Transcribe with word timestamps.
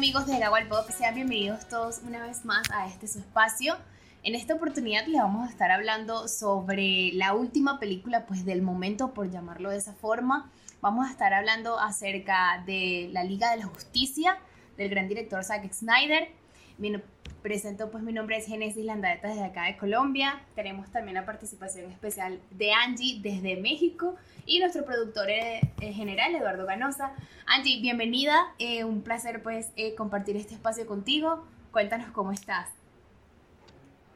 Amigos 0.00 0.26
de 0.26 0.42
Agua 0.42 0.60
Pop, 0.66 0.88
sean 0.90 1.14
bienvenidos 1.14 1.68
todos 1.68 2.00
una 2.04 2.26
vez 2.26 2.44
más 2.46 2.68
a 2.72 2.86
este 2.86 3.06
su 3.06 3.18
espacio. 3.18 3.76
En 4.22 4.34
esta 4.34 4.54
oportunidad 4.54 5.06
les 5.06 5.20
vamos 5.20 5.46
a 5.46 5.50
estar 5.52 5.70
hablando 5.70 6.26
sobre 6.26 7.12
la 7.12 7.34
última 7.34 7.78
película 7.78 8.24
pues 8.24 8.46
del 8.46 8.62
momento, 8.62 9.12
por 9.12 9.30
llamarlo 9.30 9.68
de 9.68 9.76
esa 9.76 9.92
forma. 9.92 10.50
Vamos 10.80 11.06
a 11.06 11.10
estar 11.10 11.34
hablando 11.34 11.78
acerca 11.78 12.62
de 12.64 13.10
la 13.12 13.24
Liga 13.24 13.50
de 13.50 13.58
la 13.58 13.66
Justicia 13.66 14.38
del 14.78 14.88
gran 14.88 15.06
director 15.06 15.44
Zack 15.44 15.70
Snyder. 15.70 16.30
Mi, 16.78 16.96
presento 17.42 17.90
pues 17.90 18.02
mi 18.02 18.12
nombre 18.12 18.36
es 18.36 18.46
Genesis 18.46 18.84
Landaeta 18.84 19.28
desde 19.28 19.44
acá 19.44 19.64
de 19.64 19.76
Colombia. 19.76 20.40
Tenemos 20.54 20.90
también 20.90 21.14
la 21.14 21.24
participación 21.24 21.90
especial 21.90 22.40
de 22.50 22.72
Angie 22.72 23.20
desde 23.20 23.56
México 23.56 24.16
y 24.46 24.58
nuestro 24.58 24.84
productor 24.84 25.30
eh, 25.30 25.60
eh, 25.80 25.92
general 25.92 26.34
Eduardo 26.34 26.66
Ganosa. 26.66 27.12
Angie, 27.46 27.80
bienvenida. 27.80 28.52
Eh, 28.58 28.84
un 28.84 29.02
placer 29.02 29.42
pues 29.42 29.72
compartir 29.96 30.36
este 30.36 30.54
espacio 30.54 30.86
contigo. 30.86 31.44
Cuéntanos 31.72 32.10
cómo 32.10 32.32
estás. 32.32 32.68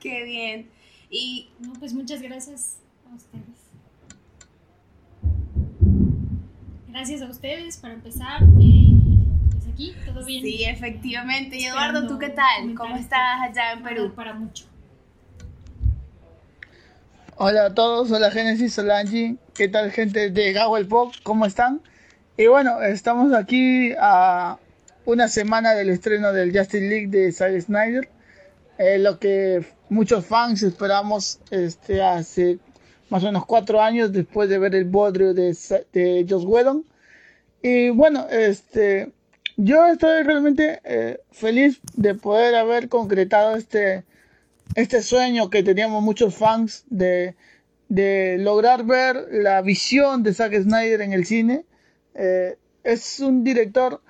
Qué 0.00 0.24
bien. 0.24 0.70
Y 1.10 1.50
no, 1.60 1.72
pues 1.74 1.94
muchas 1.94 2.20
gracias 2.20 2.78
a 3.10 3.14
ustedes. 3.14 3.64
Gracias 6.88 7.22
a 7.22 7.26
ustedes 7.26 7.76
para 7.78 7.94
empezar. 7.94 8.40
Aquí, 9.74 9.94
todo 10.06 10.24
bien. 10.24 10.44
Sí, 10.44 10.64
efectivamente. 10.64 11.56
Y 11.56 11.66
Eduardo, 11.66 12.06
¿tú 12.06 12.18
qué 12.18 12.30
tal? 12.30 12.74
¿Cómo 12.76 12.96
estás 12.96 13.40
allá 13.42 13.72
en 13.72 13.82
Perú? 13.82 14.12
Para, 14.14 14.32
mucho. 14.32 14.64
Hola 17.36 17.66
a 17.66 17.74
todos, 17.74 18.12
hola 18.12 18.30
Génesis, 18.30 18.78
hola 18.78 19.00
Angie, 19.00 19.34
¿qué 19.54 19.66
tal 19.66 19.90
gente 19.90 20.30
de 20.30 20.52
Gawel 20.52 20.86
Pop? 20.86 21.12
¿Cómo 21.24 21.46
están? 21.46 21.80
Y 22.36 22.46
bueno, 22.46 22.80
estamos 22.80 23.34
aquí 23.34 23.90
a 23.98 24.58
una 25.04 25.26
semana 25.26 25.74
del 25.74 25.90
estreno 25.90 26.32
del 26.32 26.56
Justice 26.56 26.88
League 26.88 27.08
de 27.08 27.32
Zack 27.32 27.60
Snyder. 27.60 28.08
Eh, 28.78 28.98
lo 28.98 29.18
que 29.18 29.66
muchos 29.88 30.24
fans 30.24 30.62
esperamos 30.62 31.40
este, 31.50 32.00
hace 32.04 32.60
más 33.10 33.24
o 33.24 33.26
menos 33.26 33.46
cuatro 33.46 33.82
años 33.82 34.12
después 34.12 34.48
de 34.48 34.60
ver 34.60 34.76
el 34.76 34.84
bodrio 34.84 35.34
de, 35.34 35.56
de 35.92 36.26
Joss 36.28 36.44
Whedon. 36.44 36.84
Y 37.62 37.90
bueno, 37.90 38.28
este, 38.30 39.10
yo 39.56 39.86
estoy 39.86 40.22
realmente 40.22 40.80
eh, 40.84 41.20
feliz 41.32 41.80
de 41.94 42.14
poder 42.14 42.54
haber 42.54 42.88
concretado 42.88 43.56
este, 43.56 44.04
este 44.74 45.02
sueño 45.02 45.50
que 45.50 45.62
teníamos 45.62 46.02
muchos 46.02 46.34
fans 46.34 46.84
de, 46.88 47.34
de 47.88 48.36
lograr 48.38 48.84
ver 48.84 49.28
la 49.30 49.62
visión 49.62 50.22
de 50.22 50.34
Zack 50.34 50.54
Snyder 50.62 51.00
en 51.00 51.12
el 51.12 51.26
cine. 51.26 51.64
Eh, 52.14 52.56
es 52.82 53.20
un 53.20 53.44
director 53.44 54.02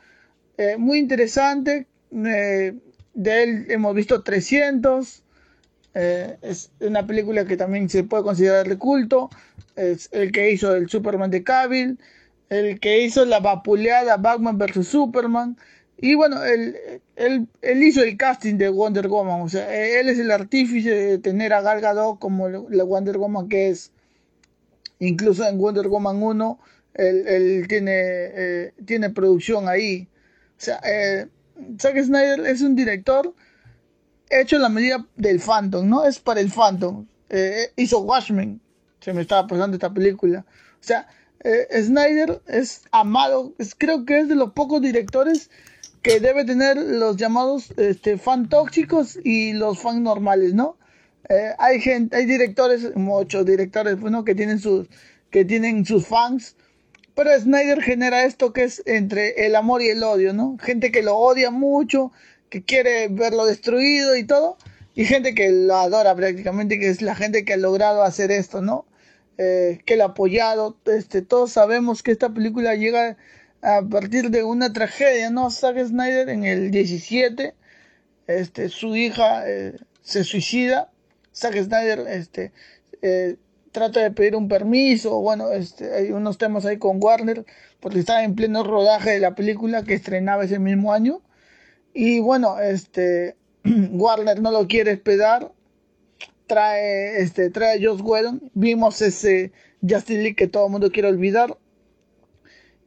eh, 0.58 0.76
muy 0.76 0.98
interesante. 0.98 1.86
de 2.10 2.72
él 3.14 3.66
hemos 3.68 3.94
visto 3.94 4.22
300. 4.22 5.24
Eh, 5.94 6.36
es 6.42 6.72
una 6.80 7.06
película 7.06 7.44
que 7.44 7.56
también 7.56 7.88
se 7.88 8.04
puede 8.04 8.24
considerar 8.24 8.68
de 8.68 8.76
culto. 8.76 9.30
Es 9.76 10.08
el 10.12 10.32
que 10.32 10.50
hizo 10.50 10.74
el 10.74 10.88
Superman 10.88 11.30
de 11.30 11.44
Cavill, 11.44 11.98
el 12.54 12.80
que 12.80 13.02
hizo 13.02 13.24
la 13.24 13.40
vapuleada 13.40 14.16
Batman 14.16 14.58
vs. 14.58 14.86
Superman. 14.86 15.56
Y 15.96 16.14
bueno, 16.14 16.42
él, 16.44 17.48
hizo 17.82 18.02
el 18.02 18.16
casting 18.16 18.56
de 18.56 18.68
Wonder 18.68 19.08
Woman. 19.08 19.42
O 19.42 19.48
sea, 19.48 19.74
él 19.74 20.08
es 20.08 20.18
el 20.18 20.30
artífice 20.30 20.90
de 20.90 21.18
tener 21.18 21.52
a 21.52 21.62
Gal 21.62 21.80
Gadot 21.80 22.18
como 22.18 22.48
la 22.48 22.84
Wonder 22.84 23.18
Woman 23.18 23.48
que 23.48 23.70
es. 23.70 23.92
Incluso 24.98 25.46
en 25.46 25.58
Wonder 25.58 25.88
Woman 25.88 26.22
1, 26.22 26.58
él, 26.94 27.26
él 27.26 27.68
tiene, 27.68 27.92
eh, 27.94 28.72
tiene 28.84 29.10
producción 29.10 29.68
ahí. 29.68 30.08
O 30.56 30.60
sea, 30.60 30.80
eh, 30.84 31.26
Zack 31.80 32.02
Snyder 32.02 32.40
es 32.46 32.62
un 32.62 32.76
director 32.76 33.34
hecho 34.30 34.56
en 34.56 34.62
la 34.62 34.68
medida 34.68 35.06
del 35.16 35.40
Phantom, 35.40 35.88
¿no? 35.88 36.04
Es 36.04 36.18
para 36.18 36.40
el 36.40 36.50
Phantom. 36.50 37.06
Eh, 37.28 37.72
hizo 37.76 38.00
Watchmen, 38.00 38.60
se 39.00 39.12
me 39.12 39.22
estaba 39.22 39.46
pasando 39.46 39.74
esta 39.74 39.92
película. 39.92 40.44
O 40.48 40.86
sea, 40.86 41.08
eh, 41.44 41.68
Snyder 41.82 42.40
es 42.46 42.82
amado, 42.90 43.52
creo 43.76 44.06
que 44.06 44.20
es 44.20 44.28
de 44.28 44.34
los 44.34 44.52
pocos 44.52 44.80
directores 44.80 45.50
que 46.02 46.18
debe 46.18 46.44
tener 46.44 46.76
los 46.78 47.16
llamados 47.16 47.72
este, 47.76 48.16
fan 48.16 48.48
tóxicos 48.48 49.18
y 49.22 49.52
los 49.52 49.78
fan 49.78 50.02
normales, 50.02 50.54
¿no? 50.54 50.78
Eh, 51.28 51.52
hay 51.58 51.80
gente, 51.80 52.16
hay 52.16 52.26
directores, 52.26 52.96
muchos 52.96 53.44
directores, 53.44 53.96
que 54.24 54.34
tienen 54.34 54.58
sus, 54.58 54.88
que 55.30 55.44
tienen 55.44 55.84
sus 55.84 56.06
fans, 56.06 56.56
pero 57.14 57.30
Snyder 57.38 57.82
genera 57.82 58.24
esto 58.24 58.52
que 58.52 58.64
es 58.64 58.82
entre 58.86 59.46
el 59.46 59.54
amor 59.54 59.82
y 59.82 59.88
el 59.88 60.02
odio, 60.02 60.32
¿no? 60.32 60.56
Gente 60.60 60.90
que 60.90 61.02
lo 61.02 61.16
odia 61.16 61.50
mucho, 61.50 62.10
que 62.48 62.62
quiere 62.62 63.08
verlo 63.08 63.44
destruido 63.44 64.16
y 64.16 64.24
todo, 64.24 64.56
y 64.94 65.04
gente 65.04 65.34
que 65.34 65.50
lo 65.50 65.76
adora 65.76 66.14
prácticamente, 66.14 66.78
que 66.78 66.88
es 66.88 67.02
la 67.02 67.14
gente 67.14 67.44
que 67.44 67.54
ha 67.54 67.58
logrado 67.58 68.02
hacer 68.02 68.30
esto, 68.30 68.62
¿no? 68.62 68.86
Eh, 69.36 69.80
que 69.84 69.96
lo 69.96 70.04
ha 70.04 70.08
apoyado, 70.08 70.76
este, 70.86 71.20
todos 71.20 71.50
sabemos 71.50 72.04
que 72.04 72.12
esta 72.12 72.30
película 72.30 72.76
llega 72.76 73.16
a 73.62 73.82
partir 73.82 74.30
de 74.30 74.44
una 74.44 74.72
tragedia, 74.72 75.30
¿no? 75.30 75.50
Zack 75.50 75.76
Snyder 75.86 76.28
en 76.28 76.44
el 76.44 76.70
17, 76.70 77.54
este, 78.28 78.68
su 78.68 78.94
hija 78.94 79.48
eh, 79.48 79.76
se 80.02 80.22
suicida, 80.22 80.92
Zack 81.34 81.56
Snyder, 81.64 82.06
este, 82.08 82.52
eh, 83.02 83.36
trata 83.72 84.00
de 84.00 84.12
pedir 84.12 84.36
un 84.36 84.46
permiso, 84.46 85.20
bueno, 85.20 85.50
este, 85.50 85.92
hay 85.92 86.12
unos 86.12 86.38
temas 86.38 86.64
ahí 86.64 86.78
con 86.78 87.02
Warner, 87.02 87.44
porque 87.80 87.98
estaba 87.98 88.22
en 88.22 88.36
pleno 88.36 88.62
rodaje 88.62 89.10
de 89.10 89.20
la 89.20 89.34
película 89.34 89.82
que 89.82 89.94
estrenaba 89.94 90.44
ese 90.44 90.60
mismo 90.60 90.92
año, 90.92 91.22
y 91.92 92.20
bueno, 92.20 92.60
este 92.60 93.36
Warner 93.64 94.40
no 94.40 94.52
lo 94.52 94.68
quiere 94.68 94.92
esperar. 94.92 95.50
Trae, 96.54 97.20
este, 97.20 97.50
trae 97.50 97.78
a 97.78 97.82
Joss 97.82 98.00
Whedon. 98.00 98.52
Vimos 98.54 99.02
ese 99.02 99.50
Justin 99.82 100.18
League 100.18 100.36
que 100.36 100.46
todo 100.46 100.66
el 100.66 100.70
mundo 100.70 100.92
quiere 100.92 101.08
olvidar. 101.08 101.58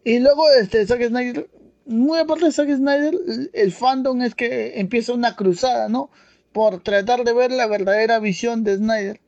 Y 0.06 0.20
luego, 0.20 0.50
este, 0.52 0.88
Zack 0.88 1.06
Snyder, 1.06 1.50
muy 1.86 2.18
aparte 2.18 2.46
de 2.46 2.54
Zack 2.54 2.74
Snyder, 2.74 3.20
el 3.52 3.72
fandom 3.74 4.22
es 4.22 4.36
que 4.36 4.80
empieza 4.80 5.12
una 5.12 5.36
cruzada, 5.36 5.90
¿no? 5.90 6.10
Por 6.54 6.82
tratar 6.82 7.26
de 7.26 7.34
ver 7.34 7.52
la 7.52 7.68
verdadera 7.68 8.20
visión 8.20 8.64
de 8.64 8.78
Snyder. 8.78 9.20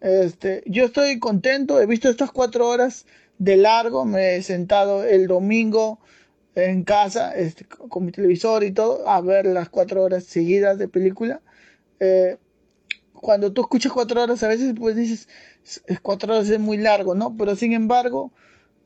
Este, 0.00 0.62
yo 0.66 0.84
estoy 0.84 1.18
contento, 1.18 1.80
he 1.80 1.86
visto 1.86 2.08
estas 2.08 2.30
cuatro 2.30 2.68
horas 2.68 3.06
de 3.38 3.56
largo, 3.56 4.04
me 4.04 4.36
he 4.36 4.42
sentado 4.44 5.02
el 5.02 5.26
domingo 5.26 5.98
en 6.54 6.84
casa, 6.84 7.34
este, 7.34 7.66
con 7.66 8.04
mi 8.04 8.12
televisor 8.12 8.62
y 8.62 8.70
todo, 8.70 9.08
a 9.08 9.20
ver 9.20 9.46
las 9.46 9.68
cuatro 9.68 10.04
horas 10.04 10.22
seguidas 10.22 10.78
de 10.78 10.86
película. 10.86 11.40
Eh, 11.98 12.36
cuando 13.20 13.52
tú 13.52 13.62
escuchas 13.62 13.92
cuatro 13.92 14.22
horas, 14.22 14.42
a 14.42 14.48
veces 14.48 14.74
pues 14.78 14.96
dices, 14.96 15.28
es 15.86 16.00
cuatro 16.00 16.34
horas 16.34 16.48
es 16.48 16.58
muy 16.58 16.78
largo, 16.78 17.14
¿no? 17.14 17.36
Pero 17.36 17.54
sin 17.54 17.72
embargo, 17.72 18.32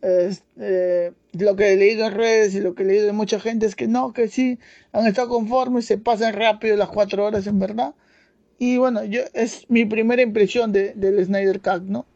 eh, 0.02 1.12
lo 1.32 1.56
que 1.56 1.72
he 1.72 1.76
leído 1.76 2.06
en 2.06 2.14
redes 2.14 2.54
y 2.54 2.60
lo 2.60 2.74
que 2.74 2.82
he 2.82 2.86
leído 2.86 3.06
de 3.06 3.12
mucha 3.12 3.40
gente 3.40 3.66
es 3.66 3.74
que 3.74 3.86
no, 3.86 4.12
que 4.12 4.28
sí, 4.28 4.58
han 4.92 5.06
estado 5.06 5.28
conformes, 5.28 5.86
se 5.86 5.98
pasan 5.98 6.34
rápido 6.34 6.76
las 6.76 6.88
cuatro 6.88 7.24
horas 7.24 7.46
en 7.46 7.58
verdad. 7.58 7.94
Y 8.58 8.76
bueno, 8.76 9.04
yo 9.04 9.22
es 9.32 9.68
mi 9.68 9.84
primera 9.84 10.22
impresión 10.22 10.72
de, 10.72 10.94
del 10.94 11.24
Snyder 11.24 11.60
Cut, 11.60 11.82
¿no? 11.82 12.06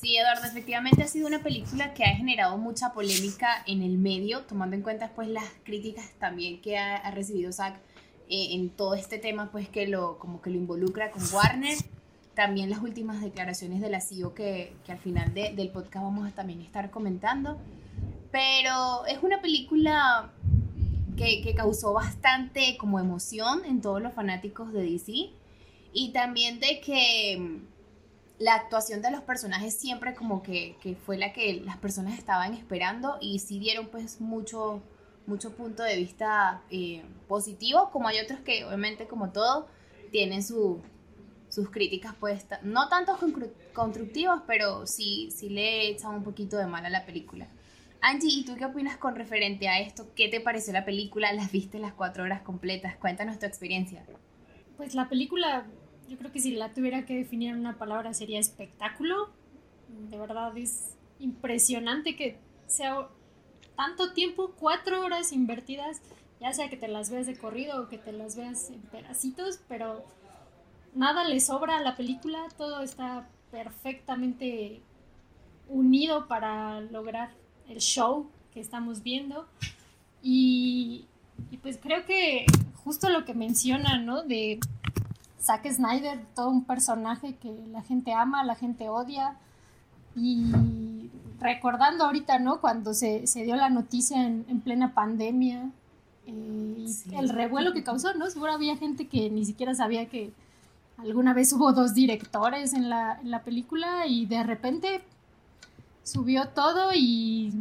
Sí, 0.00 0.16
Eduardo, 0.16 0.46
efectivamente 0.46 1.02
ha 1.02 1.08
sido 1.08 1.26
una 1.26 1.42
película 1.42 1.92
que 1.94 2.04
ha 2.04 2.14
generado 2.14 2.56
mucha 2.56 2.92
polémica 2.92 3.62
en 3.66 3.82
el 3.82 3.98
medio, 3.98 4.42
tomando 4.42 4.76
en 4.76 4.82
cuenta 4.82 5.10
pues 5.14 5.28
las 5.28 5.44
críticas 5.64 6.10
también 6.18 6.60
que 6.60 6.78
ha, 6.78 7.10
recibido 7.10 7.52
Zack 7.52 7.80
eh, 8.32 8.54
en 8.54 8.70
todo 8.70 8.94
este 8.94 9.18
tema, 9.18 9.50
pues 9.52 9.68
que 9.68 9.86
lo, 9.86 10.18
como 10.18 10.40
que 10.40 10.48
lo 10.48 10.56
involucra 10.56 11.10
con 11.10 11.22
Warner. 11.34 11.76
También 12.34 12.70
las 12.70 12.80
últimas 12.80 13.20
declaraciones 13.20 13.82
de 13.82 13.90
la 13.90 14.00
CEO 14.00 14.32
que, 14.34 14.72
que 14.86 14.92
al 14.92 14.98
final 14.98 15.34
del 15.34 15.68
podcast 15.68 16.02
vamos 16.02 16.26
a 16.26 16.34
también 16.34 16.62
estar 16.62 16.90
comentando. 16.90 17.58
Pero 18.30 19.04
es 19.04 19.22
una 19.22 19.42
película 19.42 20.30
que, 21.14 21.42
que 21.42 21.54
causó 21.54 21.92
bastante 21.92 22.78
como 22.78 22.98
emoción 22.98 23.66
en 23.66 23.82
todos 23.82 24.00
los 24.00 24.14
fanáticos 24.14 24.72
de 24.72 24.82
DC. 24.82 25.30
Y 25.92 26.12
también 26.12 26.58
de 26.58 26.80
que 26.80 27.60
la 28.42 28.54
actuación 28.54 29.02
de 29.02 29.10
los 29.12 29.20
personajes 29.20 29.78
siempre 29.78 30.14
como 30.14 30.42
que, 30.42 30.76
fue 31.06 31.16
la 31.16 31.32
que 31.32 31.60
las 31.64 31.76
personas 31.76 32.18
estaban 32.18 32.54
esperando 32.54 33.16
y 33.20 33.38
sí 33.38 33.60
dieron 33.60 33.86
pues 33.86 34.20
mucho, 34.20 34.82
mucho 35.26 35.54
punto 35.54 35.82
de 35.82 35.96
vista 35.96 36.62
eh, 36.70 37.02
positivo, 37.28 37.90
como 37.90 38.08
hay 38.08 38.20
otros 38.20 38.40
que 38.40 38.64
obviamente 38.64 39.06
como 39.06 39.30
todo 39.30 39.68
tienen 40.10 40.42
sus 40.42 40.80
críticas 41.70 42.14
pues 42.18 42.46
no 42.62 42.88
tanto 42.88 43.16
constructivas, 43.72 44.42
pero 44.46 44.86
sí, 44.86 45.30
sí 45.34 45.48
le 45.48 45.88
echan 45.88 46.14
un 46.14 46.24
poquito 46.24 46.56
de 46.56 46.66
mal 46.66 46.84
a 46.84 46.90
la 46.90 47.06
película. 47.06 47.48
Angie, 48.00 48.40
¿y 48.40 48.44
tú 48.44 48.56
qué 48.56 48.64
opinas 48.64 48.96
con 48.96 49.14
referente 49.14 49.68
a 49.68 49.78
esto? 49.78 50.08
¿Qué 50.16 50.28
te 50.28 50.40
pareció 50.40 50.72
la 50.72 50.84
película? 50.84 51.32
¿Las 51.32 51.52
viste 51.52 51.78
las 51.78 51.92
cuatro 51.92 52.24
horas 52.24 52.42
completas? 52.42 52.96
Cuéntanos 52.96 53.38
tu 53.38 53.46
experiencia. 53.46 54.04
Pues 54.76 54.96
la 54.96 55.08
película 55.08 55.66
yo 56.08 56.18
creo 56.18 56.32
que 56.32 56.40
si 56.40 56.50
la 56.50 56.72
tuviera 56.74 57.06
que 57.06 57.16
definir 57.16 57.50
en 57.50 57.60
una 57.60 57.78
palabra 57.78 58.12
sería 58.12 58.40
espectáculo. 58.40 59.30
De 60.10 60.18
verdad 60.18 60.56
es 60.58 60.96
impresionante 61.20 62.16
que 62.16 62.38
sea 62.66 63.08
tanto 63.76 64.12
tiempo, 64.12 64.52
cuatro 64.58 65.02
horas 65.02 65.32
invertidas, 65.32 66.00
ya 66.40 66.52
sea 66.52 66.68
que 66.68 66.76
te 66.76 66.88
las 66.88 67.10
veas 67.10 67.26
de 67.26 67.36
corrido 67.36 67.82
o 67.82 67.88
que 67.88 67.98
te 67.98 68.12
las 68.12 68.36
veas 68.36 68.70
en 68.70 68.80
pedacitos, 68.82 69.60
pero 69.68 70.04
nada 70.94 71.24
le 71.24 71.40
sobra 71.40 71.76
a 71.76 71.82
la 71.82 71.96
película, 71.96 72.48
todo 72.56 72.82
está 72.82 73.28
perfectamente 73.50 74.82
unido 75.68 76.26
para 76.28 76.80
lograr 76.80 77.30
el 77.68 77.78
show 77.78 78.28
que 78.52 78.60
estamos 78.60 79.02
viendo. 79.02 79.46
Y, 80.22 81.06
pues 81.62 81.78
creo 81.80 82.04
que 82.06 82.46
justo 82.84 83.08
lo 83.08 83.24
que 83.24 83.34
menciona, 83.34 83.98
¿no? 83.98 84.22
De 84.22 84.60
Zack 85.40 85.70
Snyder, 85.70 86.24
todo 86.34 86.50
un 86.50 86.64
personaje 86.64 87.36
que 87.36 87.52
la 87.70 87.82
gente 87.82 88.12
ama, 88.12 88.44
la 88.44 88.54
gente 88.54 88.88
odia. 88.88 89.36
Y 90.14 91.10
recordando 91.42 92.04
ahorita, 92.04 92.38
¿no? 92.38 92.60
Cuando 92.60 92.94
se, 92.94 93.24
dio 93.34 93.56
la 93.56 93.68
noticia 93.68 94.24
en, 94.24 94.60
plena 94.60 94.94
pandemia, 94.94 95.70
eh, 96.26 96.86
el 97.12 97.28
revuelo 97.28 97.72
que 97.72 97.82
causó, 97.82 98.14
¿no? 98.14 98.30
Seguro 98.30 98.52
había 98.52 98.76
gente 98.76 99.08
que 99.08 99.28
ni 99.30 99.44
siquiera 99.44 99.74
sabía 99.74 100.06
que 100.06 100.32
alguna 100.98 101.34
vez 101.34 101.52
hubo 101.52 101.72
dos 101.72 101.94
directores 101.94 102.72
en 102.74 102.88
la, 102.88 103.18
en 103.20 103.30
la 103.30 103.42
película 103.42 104.06
y 104.06 104.26
de 104.26 104.42
repente 104.42 105.02
subió 106.02 106.48
todo 106.48 106.90
y 106.94 107.52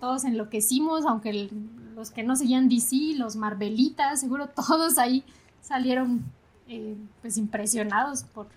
todos 0.00 0.24
enloquecimos, 0.24 1.04
aunque 1.06 1.50
los 1.94 2.10
que 2.10 2.22
no 2.22 2.34
seguían 2.36 2.68
DC, 2.68 3.14
los 3.16 3.36
Marvelitas, 3.36 4.20
seguro 4.20 4.48
todos 4.48 4.98
ahí 4.98 5.24
salieron 5.60 6.24
eh, 6.68 6.96
pues 7.20 7.36
impresionados 7.36 8.24
por, 8.24 8.48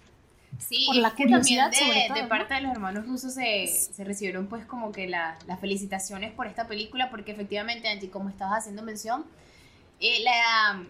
sí, 0.60 0.86
por 0.86 0.96
la 0.96 1.12
curiosidad 1.12 1.72
de, 1.72 2.14
de 2.14 2.28
parte 2.28 2.54
de 2.54 2.62
los 2.62 2.72
hermanos 2.72 3.06
rusos 3.08 3.34
se, 3.34 3.68
se 3.68 4.04
recibieron 4.04 4.48
pues 4.48 4.66
como 4.66 4.92
que 4.92 5.08
las 5.08 5.60
felicitaciones 5.60 6.32
por 6.32 6.48
esta 6.48 6.68
película 6.68 7.10
porque 7.10 7.32
efectivamente 7.32 7.88
Angie 7.88 8.10
como 8.10 8.30
estabas 8.30 8.60
haciendo 8.60 8.84
mención 8.84 9.26
eh, 10.00 10.24
la 10.24 10.84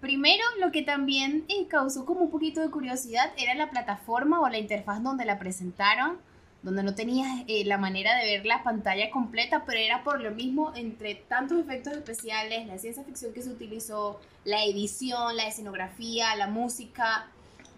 primero 0.00 0.42
lo 0.60 0.72
que 0.72 0.82
también 0.82 1.44
eh, 1.48 1.66
causó 1.68 2.04
como 2.04 2.22
un 2.22 2.30
poquito 2.30 2.60
de 2.60 2.70
curiosidad 2.70 3.32
era 3.36 3.54
la 3.54 3.70
plataforma 3.70 4.40
o 4.40 4.48
la 4.48 4.58
interfaz 4.58 5.02
donde 5.02 5.24
la 5.24 5.38
presentaron 5.38 6.18
donde 6.62 6.82
no 6.82 6.94
tenías 6.94 7.44
eh, 7.46 7.64
la 7.64 7.78
manera 7.78 8.16
de 8.18 8.36
ver 8.36 8.46
la 8.46 8.62
pantalla 8.62 9.10
completa, 9.10 9.64
pero 9.64 9.78
era 9.78 10.04
por 10.04 10.20
lo 10.20 10.30
mismo 10.30 10.72
entre 10.74 11.14
tantos 11.14 11.58
efectos 11.58 11.94
especiales, 11.94 12.66
la 12.66 12.78
ciencia 12.78 13.02
ficción 13.02 13.32
que 13.32 13.42
se 13.42 13.50
utilizó, 13.50 14.20
la 14.44 14.62
edición, 14.64 15.36
la 15.36 15.46
escenografía, 15.46 16.36
la 16.36 16.48
música, 16.48 17.28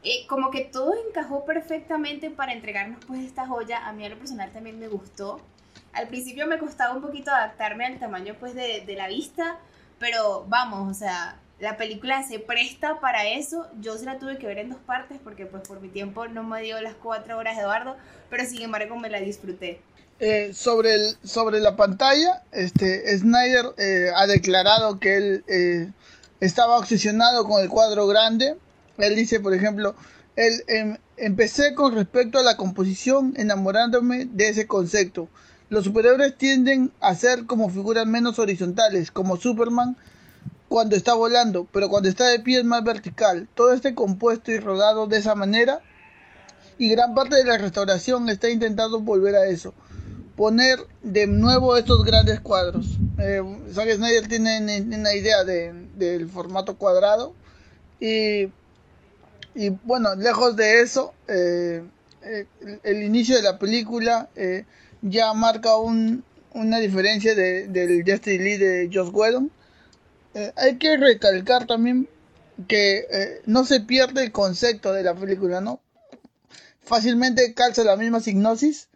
eh, 0.03 0.27
como 0.29 0.51
que 0.51 0.63
todo 0.63 0.95
encajó 1.09 1.45
perfectamente 1.45 2.31
para 2.31 2.53
entregarnos 2.53 3.05
pues 3.07 3.21
esta 3.21 3.47
joya. 3.47 3.87
A 3.87 3.93
mí 3.93 4.05
a 4.05 4.09
lo 4.09 4.19
personal 4.19 4.53
también 4.53 4.79
me 4.79 4.89
gustó. 4.89 5.41
Al 5.93 6.09
principio 6.09 6.47
me 6.47 6.59
costaba 6.59 6.95
un 6.95 7.03
poquito 7.03 7.31
adaptarme 7.31 7.87
al 7.87 7.99
tamaño 7.99 8.35
pues 8.41 8.55
de, 8.55 8.83
de 8.87 8.97
la 8.97 9.09
vista, 9.09 9.59
pero 9.99 10.45
vamos, 10.49 10.91
o 10.91 10.95
sea, 10.95 11.37
la 11.63 11.77
película 11.77 12.27
se 12.27 12.41
presta 12.41 12.99
para 13.01 13.29
eso. 13.29 13.69
Yo 13.81 13.97
se 13.97 14.05
la 14.05 14.19
tuve 14.19 14.37
que 14.37 14.47
ver 14.47 14.59
en 14.59 14.71
dos 14.71 14.81
partes 14.85 15.19
porque 15.23 15.47
pues 15.47 15.67
por 15.67 15.81
mi 15.81 15.89
tiempo 15.89 16.27
no 16.27 16.43
me 16.43 16.61
dio 16.63 16.81
las 16.81 16.95
cuatro 16.95 17.39
horas 17.39 17.57
Eduardo, 17.57 17.97
pero 18.31 18.45
sin 18.45 18.63
embargo 18.63 18.97
me 18.97 19.09
la 19.09 19.21
disfruté. 19.21 19.81
Eh, 20.19 20.53
sobre, 20.55 20.95
el, 20.95 21.17
sobre 21.25 21.61
la 21.61 21.77
pantalla, 21.77 22.43
este, 22.53 23.17
Snyder 23.17 23.67
eh, 23.79 24.11
ha 24.15 24.27
declarado 24.27 24.99
que 25.01 25.17
él 25.17 25.45
eh, 25.49 25.91
estaba 26.41 26.79
obsesionado 26.79 27.45
con 27.45 27.61
el 27.63 27.69
cuadro 27.69 28.07
grande. 28.07 28.57
Él 28.99 29.17
dice, 29.17 29.41
por 29.41 29.55
ejemplo, 29.55 29.95
él, 30.37 30.65
em, 30.67 30.97
empecé 31.17 31.75
con 31.75 31.95
respecto 31.95 32.39
a 32.39 32.43
la 32.43 32.57
composición 32.57 33.35
enamorándome 33.37 34.27
de 34.27 34.49
ese 34.49 34.67
concepto. 34.67 35.29
Los 35.69 35.85
superhéroes 35.85 36.37
tienden 36.37 36.93
a 37.01 37.15
ser 37.15 37.47
como 37.47 37.71
figuras 37.71 38.07
menos 38.07 38.39
horizontales, 38.39 39.11
como 39.11 39.37
Superman, 39.37 39.97
cuando 40.69 40.97
está 40.97 41.15
volando, 41.15 41.67
pero 41.71 41.89
cuando 41.89 42.09
está 42.09 42.29
de 42.29 42.41
pie 42.41 42.59
es 42.59 42.65
más 42.65 42.83
vertical. 42.83 43.49
Todo 43.55 43.73
este 43.75 43.95
compuesto 43.95 44.53
y 44.53 44.59
rodado 44.59 45.07
de 45.07 45.19
esa 45.19 45.35
manera 45.35 45.81
y 46.79 46.89
gran 46.89 47.15
parte 47.15 47.37
de 47.37 47.45
la 47.45 47.59
restauración 47.59 48.29
está 48.29 48.49
intentando 48.49 49.01
volver 49.01 49.37
a 49.37 49.47
eso. 49.47 49.75
Poner 50.37 50.79
de 51.03 51.27
nuevo 51.27 51.77
estos 51.77 52.05
grandes 52.05 52.41
cuadros. 52.41 52.99
Eh, 53.19 53.43
Zack 53.73 53.97
Snyder 53.97 54.27
tiene 54.29 54.81
una 54.81 55.15
idea 55.15 55.45
del 55.45 56.29
formato 56.29 56.77
cuadrado 56.77 57.35
y, 58.01 58.47
y 59.55 59.69
bueno, 59.71 60.15
lejos 60.15 60.57
de 60.57 60.81
eso, 60.81 61.13
eh, 61.29 61.83
eh, 62.23 62.47
el, 62.83 63.03
inicio 63.03 63.37
de 63.37 63.43
la 63.43 63.59
película 63.59 64.29
eh, 64.35 64.65
ya 65.03 65.33
marca 65.35 65.77
un, 65.77 66.25
una 66.55 66.79
diferencia 66.79 67.35
de, 67.35 67.69
del 67.69 68.03
Justice 68.07 68.43
League 68.43 68.65
de 68.65 68.91
Joss 68.93 69.11
Whedon 69.13 69.51
hay 70.57 70.79
que 70.79 70.97
recalcar 70.97 71.67
también 71.67 72.09
que 72.67 73.43
no 73.45 73.67
se 73.67 73.81
pierde 73.81 74.23
el 74.23 74.33
concepto 74.33 74.95
de 74.95 75.03
la 75.03 75.15
película, 75.15 75.61
¿no? 75.61 75.83
Fácilmente 76.81 77.53
calza 77.53 77.85
la 77.85 77.97
misma 77.97 78.21
signosis, 78.21 78.89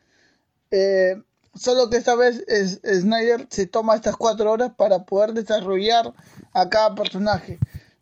solo 1.54 1.90
que 1.90 1.98
esta 1.98 2.14
vez 2.14 2.42
Snyder 2.82 3.48
se 3.50 3.66
toma 3.66 3.96
estas 3.96 4.16
cuatro 4.16 4.50
horas 4.50 4.72
para 4.78 5.04
poder 5.04 5.34
desarrollar 5.34 6.14
a 6.54 6.70
cada 6.70 6.94
personaje. 6.94 7.58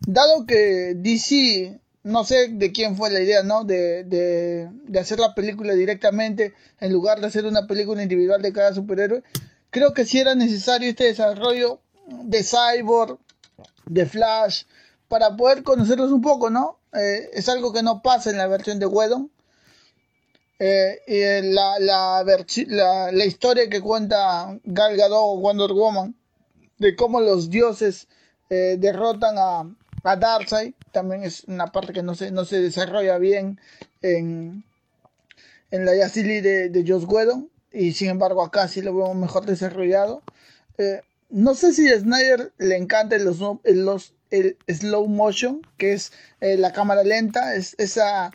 Dado 0.07 0.47
que 0.47 0.95
DC, 0.95 1.81
no 2.05 2.25
sé 2.25 2.49
de 2.49 2.71
quién 2.71 2.97
fue 2.97 3.11
la 3.11 3.21
idea, 3.21 3.43
¿no? 3.43 3.65
De, 3.65 4.05
de, 4.05 4.69
de 4.71 4.99
hacer 5.01 5.19
la 5.19 5.35
película 5.35 5.75
directamente 5.75 6.55
en 6.81 6.93
lugar 6.93 7.21
de 7.21 7.27
hacer 7.27 7.47
una 7.47 7.67
película 7.67 8.03
individual 8.03 8.43
de 8.43 8.53
cada 8.53 8.75
superhéroe, 8.75 9.23
creo 9.71 9.93
que 9.93 10.05
sí 10.05 10.21
era 10.21 10.35
necesario 10.35 10.89
este 10.89 11.05
desarrollo 11.05 11.81
de 12.07 12.45
Cyborg, 12.45 13.19
de 13.87 14.07
Flash, 14.07 14.65
para 15.09 15.37
poder 15.37 15.63
conocerlos 15.63 16.13
un 16.13 16.23
poco, 16.23 16.51
¿no? 16.51 16.79
Eh, 16.93 17.31
es 17.33 17.49
algo 17.49 17.73
que 17.73 17.83
no 17.83 18.03
pasa 18.03 18.31
en 18.31 18.39
la 18.39 18.47
versión 18.47 18.79
de 18.79 18.87
Wedon. 18.87 19.31
Eh, 20.59 21.41
la, 21.45 21.79
la, 21.81 22.25
la, 23.13 23.25
historia 23.25 23.69
que 23.69 23.81
cuenta 23.81 24.59
Gal 24.63 24.97
Gadot 24.97 25.41
Wonder 25.41 25.73
Woman 25.73 26.15
de 26.79 26.95
cómo 26.95 27.21
los 27.21 27.51
dioses 27.51 28.07
eh, 28.51 28.77
derrotan 28.79 29.35
a, 29.37 29.69
a 30.05 30.17
Darkseid 30.17 30.75
también 30.93 31.25
es 31.25 31.45
una 31.45 31.73
parte 31.73 31.93
que 31.93 32.03
no 32.03 32.15
se, 32.15 32.31
no 32.31 32.45
se 32.45 32.61
desarrolla 32.61 33.19
bien 33.19 33.59
en, 34.03 34.65
en 35.71 35.85
la 35.85 35.97
Yasili 35.97 36.41
de, 36.41 36.69
de 36.69 36.85
Joss 36.87 37.05
Whedon 37.05 37.51
y 37.73 37.93
sin 37.93 38.11
embargo 38.11 38.45
acá 38.45 38.69
sí 38.69 38.83
lo 38.83 38.95
vemos 38.95 39.17
mejor 39.17 39.47
desarrollado 39.47 40.23
no 41.31 41.55
sé 41.55 41.73
si 41.73 41.91
a 41.91 41.99
Snyder 41.99 42.53
le 42.59 42.77
encanta 42.77 43.19
los, 43.19 43.39
los, 43.65 44.15
el 44.31 44.57
slow 44.69 45.09
motion, 45.09 45.63
que 45.79 45.93
es 45.93 46.13
eh, 46.41 46.57
la 46.57 46.73
cámara 46.73 47.03
lenta, 47.03 47.55
es 47.57 47.75
esa, 47.79 48.31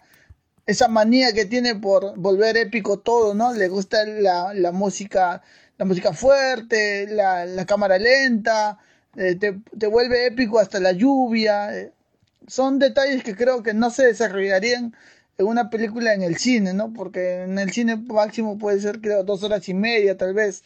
esa 0.66 0.88
manía 0.90 1.34
que 1.34 1.46
tiene 1.46 1.76
por 1.76 2.18
volver 2.18 2.58
épico 2.58 3.00
todo, 3.00 3.34
¿no? 3.34 3.54
Le 3.54 3.70
gusta 3.70 4.06
la, 4.06 4.54
la 4.54 4.72
música, 4.72 5.42
la 5.78 5.86
música 5.86 6.14
fuerte, 6.14 7.08
la, 7.08 7.46
la 7.46 7.66
cámara 7.66 7.98
lenta, 7.98 8.80
eh, 9.20 9.36
te, 9.36 9.88
vuelve 9.88 10.28
épico 10.28 10.60
hasta 10.60 10.80
la 10.80 10.94
lluvia. 10.94 11.78
Eh. 11.78 11.92
Son 12.48 12.80
detalles 12.80 13.22
que 13.22 13.36
creo 13.36 13.64
que 13.64 13.74
no 13.74 13.92
se 13.92 14.06
desarrollarían 14.06 14.96
en 15.38 15.46
una 15.46 15.70
película 15.70 16.14
en 16.14 16.22
el 16.24 16.38
cine, 16.38 16.74
¿no? 16.74 16.94
Porque 16.94 17.44
en 17.44 17.60
el 17.60 17.72
cine 17.72 17.98
máximo 17.98 18.58
puede 18.58 18.80
ser, 18.80 19.02
creo, 19.02 19.24
dos 19.26 19.44
horas 19.44 19.68
y 19.68 19.74
media, 19.74 20.16
tal 20.18 20.34
vez. 20.34 20.64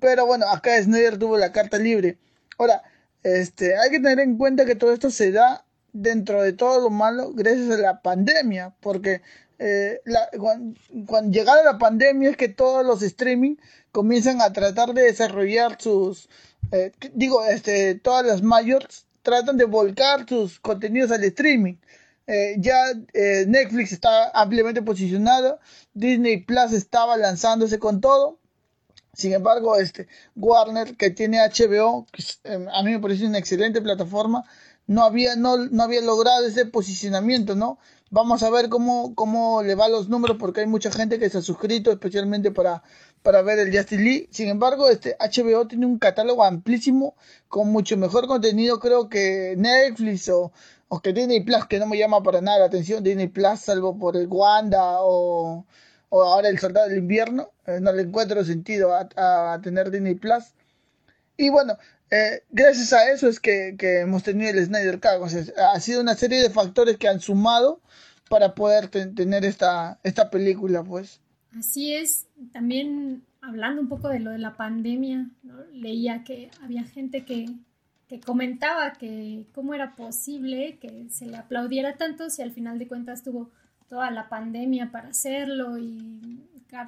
Pero 0.00 0.26
bueno, 0.26 0.48
acá 0.50 0.82
Snyder 0.82 1.16
tuvo 1.16 1.38
la 1.38 1.52
carta 1.52 1.78
libre. 1.78 2.18
Ahora, 2.58 2.82
este, 3.22 3.76
hay 3.78 3.90
que 3.90 4.00
tener 4.00 4.18
en 4.18 4.36
cuenta 4.36 4.64
que 4.64 4.74
todo 4.74 4.92
esto 4.92 5.10
se 5.10 5.30
da 5.30 5.64
dentro 5.92 6.42
de 6.42 6.52
todo 6.52 6.80
lo 6.80 6.90
malo 6.90 7.32
gracias 7.34 7.70
a 7.70 7.76
la 7.78 8.02
pandemia, 8.02 8.74
porque 8.80 9.22
eh, 9.60 10.00
cuando, 10.38 10.78
cuando 11.06 11.30
llegara 11.32 11.62
la 11.62 11.78
pandemia 11.78 12.30
es 12.30 12.36
que 12.36 12.48
todos 12.48 12.84
los 12.84 13.02
streaming 13.02 13.56
comienzan 13.92 14.42
a 14.42 14.52
tratar 14.52 14.92
de 14.92 15.02
desarrollar 15.02 15.80
sus, 15.80 16.28
eh, 16.72 16.92
digo, 17.14 17.44
este, 17.44 17.94
todas 17.96 18.26
las 18.26 18.42
mayores 18.42 19.06
tratan 19.22 19.56
de 19.56 19.64
volcar 19.64 20.26
sus 20.28 20.60
contenidos 20.60 21.10
al 21.10 21.24
streaming. 21.24 21.74
Eh, 22.28 22.56
ya 22.58 22.92
Netflix 23.46 23.92
está 23.92 24.30
ampliamente 24.34 24.82
posicionado, 24.82 25.60
Disney 25.94 26.38
Plus 26.38 26.72
estaba 26.72 27.16
lanzándose 27.16 27.78
con 27.78 28.00
todo, 28.00 28.40
sin 29.16 29.32
embargo, 29.32 29.76
este 29.76 30.08
Warner, 30.34 30.94
que 30.96 31.08
tiene 31.10 31.38
HBO, 31.40 32.06
em, 32.44 32.68
a 32.68 32.82
mí 32.82 32.90
me 32.90 33.00
parece 33.00 33.26
una 33.26 33.38
excelente 33.38 33.80
plataforma, 33.80 34.44
no 34.86 35.04
había, 35.04 35.36
no, 35.36 35.56
no 35.56 35.82
había 35.82 36.02
logrado 36.02 36.46
ese 36.46 36.66
posicionamiento, 36.66 37.54
¿no? 37.54 37.78
Vamos 38.10 38.42
a 38.42 38.50
ver 38.50 38.68
cómo, 38.68 39.14
cómo 39.14 39.62
le 39.62 39.74
va 39.74 39.88
los 39.88 40.10
números, 40.10 40.36
porque 40.38 40.60
hay 40.60 40.66
mucha 40.66 40.90
gente 40.92 41.18
que 41.18 41.30
se 41.30 41.38
ha 41.38 41.42
suscrito 41.42 41.90
especialmente 41.90 42.50
para, 42.50 42.82
para 43.22 43.42
ver 43.42 43.58
el 43.58 43.76
Justice 43.76 44.02
League. 44.02 44.28
Sin 44.30 44.48
embargo, 44.48 44.88
este 44.88 45.16
HBO 45.18 45.66
tiene 45.66 45.86
un 45.86 45.98
catálogo 45.98 46.44
amplísimo 46.44 47.16
con 47.48 47.70
mucho 47.70 47.96
mejor 47.96 48.26
contenido, 48.26 48.78
creo 48.78 49.08
que 49.08 49.54
Netflix 49.56 50.28
o, 50.28 50.52
o 50.88 51.00
que 51.00 51.12
Disney 51.12 51.40
Plus, 51.40 51.66
que 51.66 51.78
no 51.78 51.86
me 51.86 51.98
llama 51.98 52.22
para 52.22 52.40
nada 52.40 52.60
la 52.60 52.64
atención, 52.66 53.02
Disney 53.02 53.28
Plus, 53.28 53.60
salvo 53.60 53.98
por 53.98 54.16
el 54.16 54.28
Wanda 54.28 54.98
o, 55.00 55.66
o 56.08 56.22
ahora 56.22 56.48
el 56.48 56.58
Soldado 56.58 56.88
del 56.88 56.98
Invierno. 56.98 57.50
Eh, 57.66 57.80
no 57.80 57.92
le 57.92 58.02
encuentro 58.02 58.44
sentido 58.44 58.94
a, 58.94 59.60
tener 59.62 59.90
Disney 59.90 60.14
Plus. 60.14 60.44
Y 61.36 61.50
bueno, 61.50 61.76
eh, 62.10 62.42
gracias 62.50 62.92
a 62.92 63.10
eso 63.10 63.28
es 63.28 63.40
que, 63.40 63.76
hemos 63.80 64.22
tenido 64.22 64.50
el 64.50 64.64
Snyder 64.64 65.00
Cut. 65.00 65.56
ha 65.58 65.80
sido 65.80 66.00
una 66.00 66.14
serie 66.14 66.40
de 66.40 66.50
factores 66.50 66.96
que 66.96 67.08
han 67.08 67.20
sumado 67.20 67.80
para 68.28 68.54
poder 68.54 68.88
tener 68.88 69.44
esta, 69.44 69.98
esta 70.02 70.30
película, 70.30 70.82
pues. 70.82 71.20
Así 71.58 71.94
es, 71.94 72.26
también 72.52 73.24
hablando 73.40 73.80
un 73.80 73.88
poco 73.88 74.08
de 74.08 74.20
lo 74.20 74.30
de 74.30 74.38
la 74.38 74.56
pandemia, 74.56 75.30
leía 75.72 76.22
que 76.24 76.50
había 76.62 76.84
gente 76.84 77.24
que, 77.24 77.46
que 78.08 78.20
comentaba 78.20 78.92
que 78.92 79.46
cómo 79.54 79.72
era 79.72 79.96
posible 79.96 80.78
que 80.80 81.08
se 81.08 81.26
le 81.26 81.36
aplaudiera 81.36 81.96
tanto 81.96 82.28
si 82.28 82.42
al 82.42 82.52
final 82.52 82.78
de 82.78 82.88
cuentas 82.88 83.22
tuvo 83.22 83.50
toda 83.88 84.10
la 84.10 84.28
pandemia 84.28 84.90
para 84.90 85.08
hacerlo 85.08 85.78
y 85.78 86.40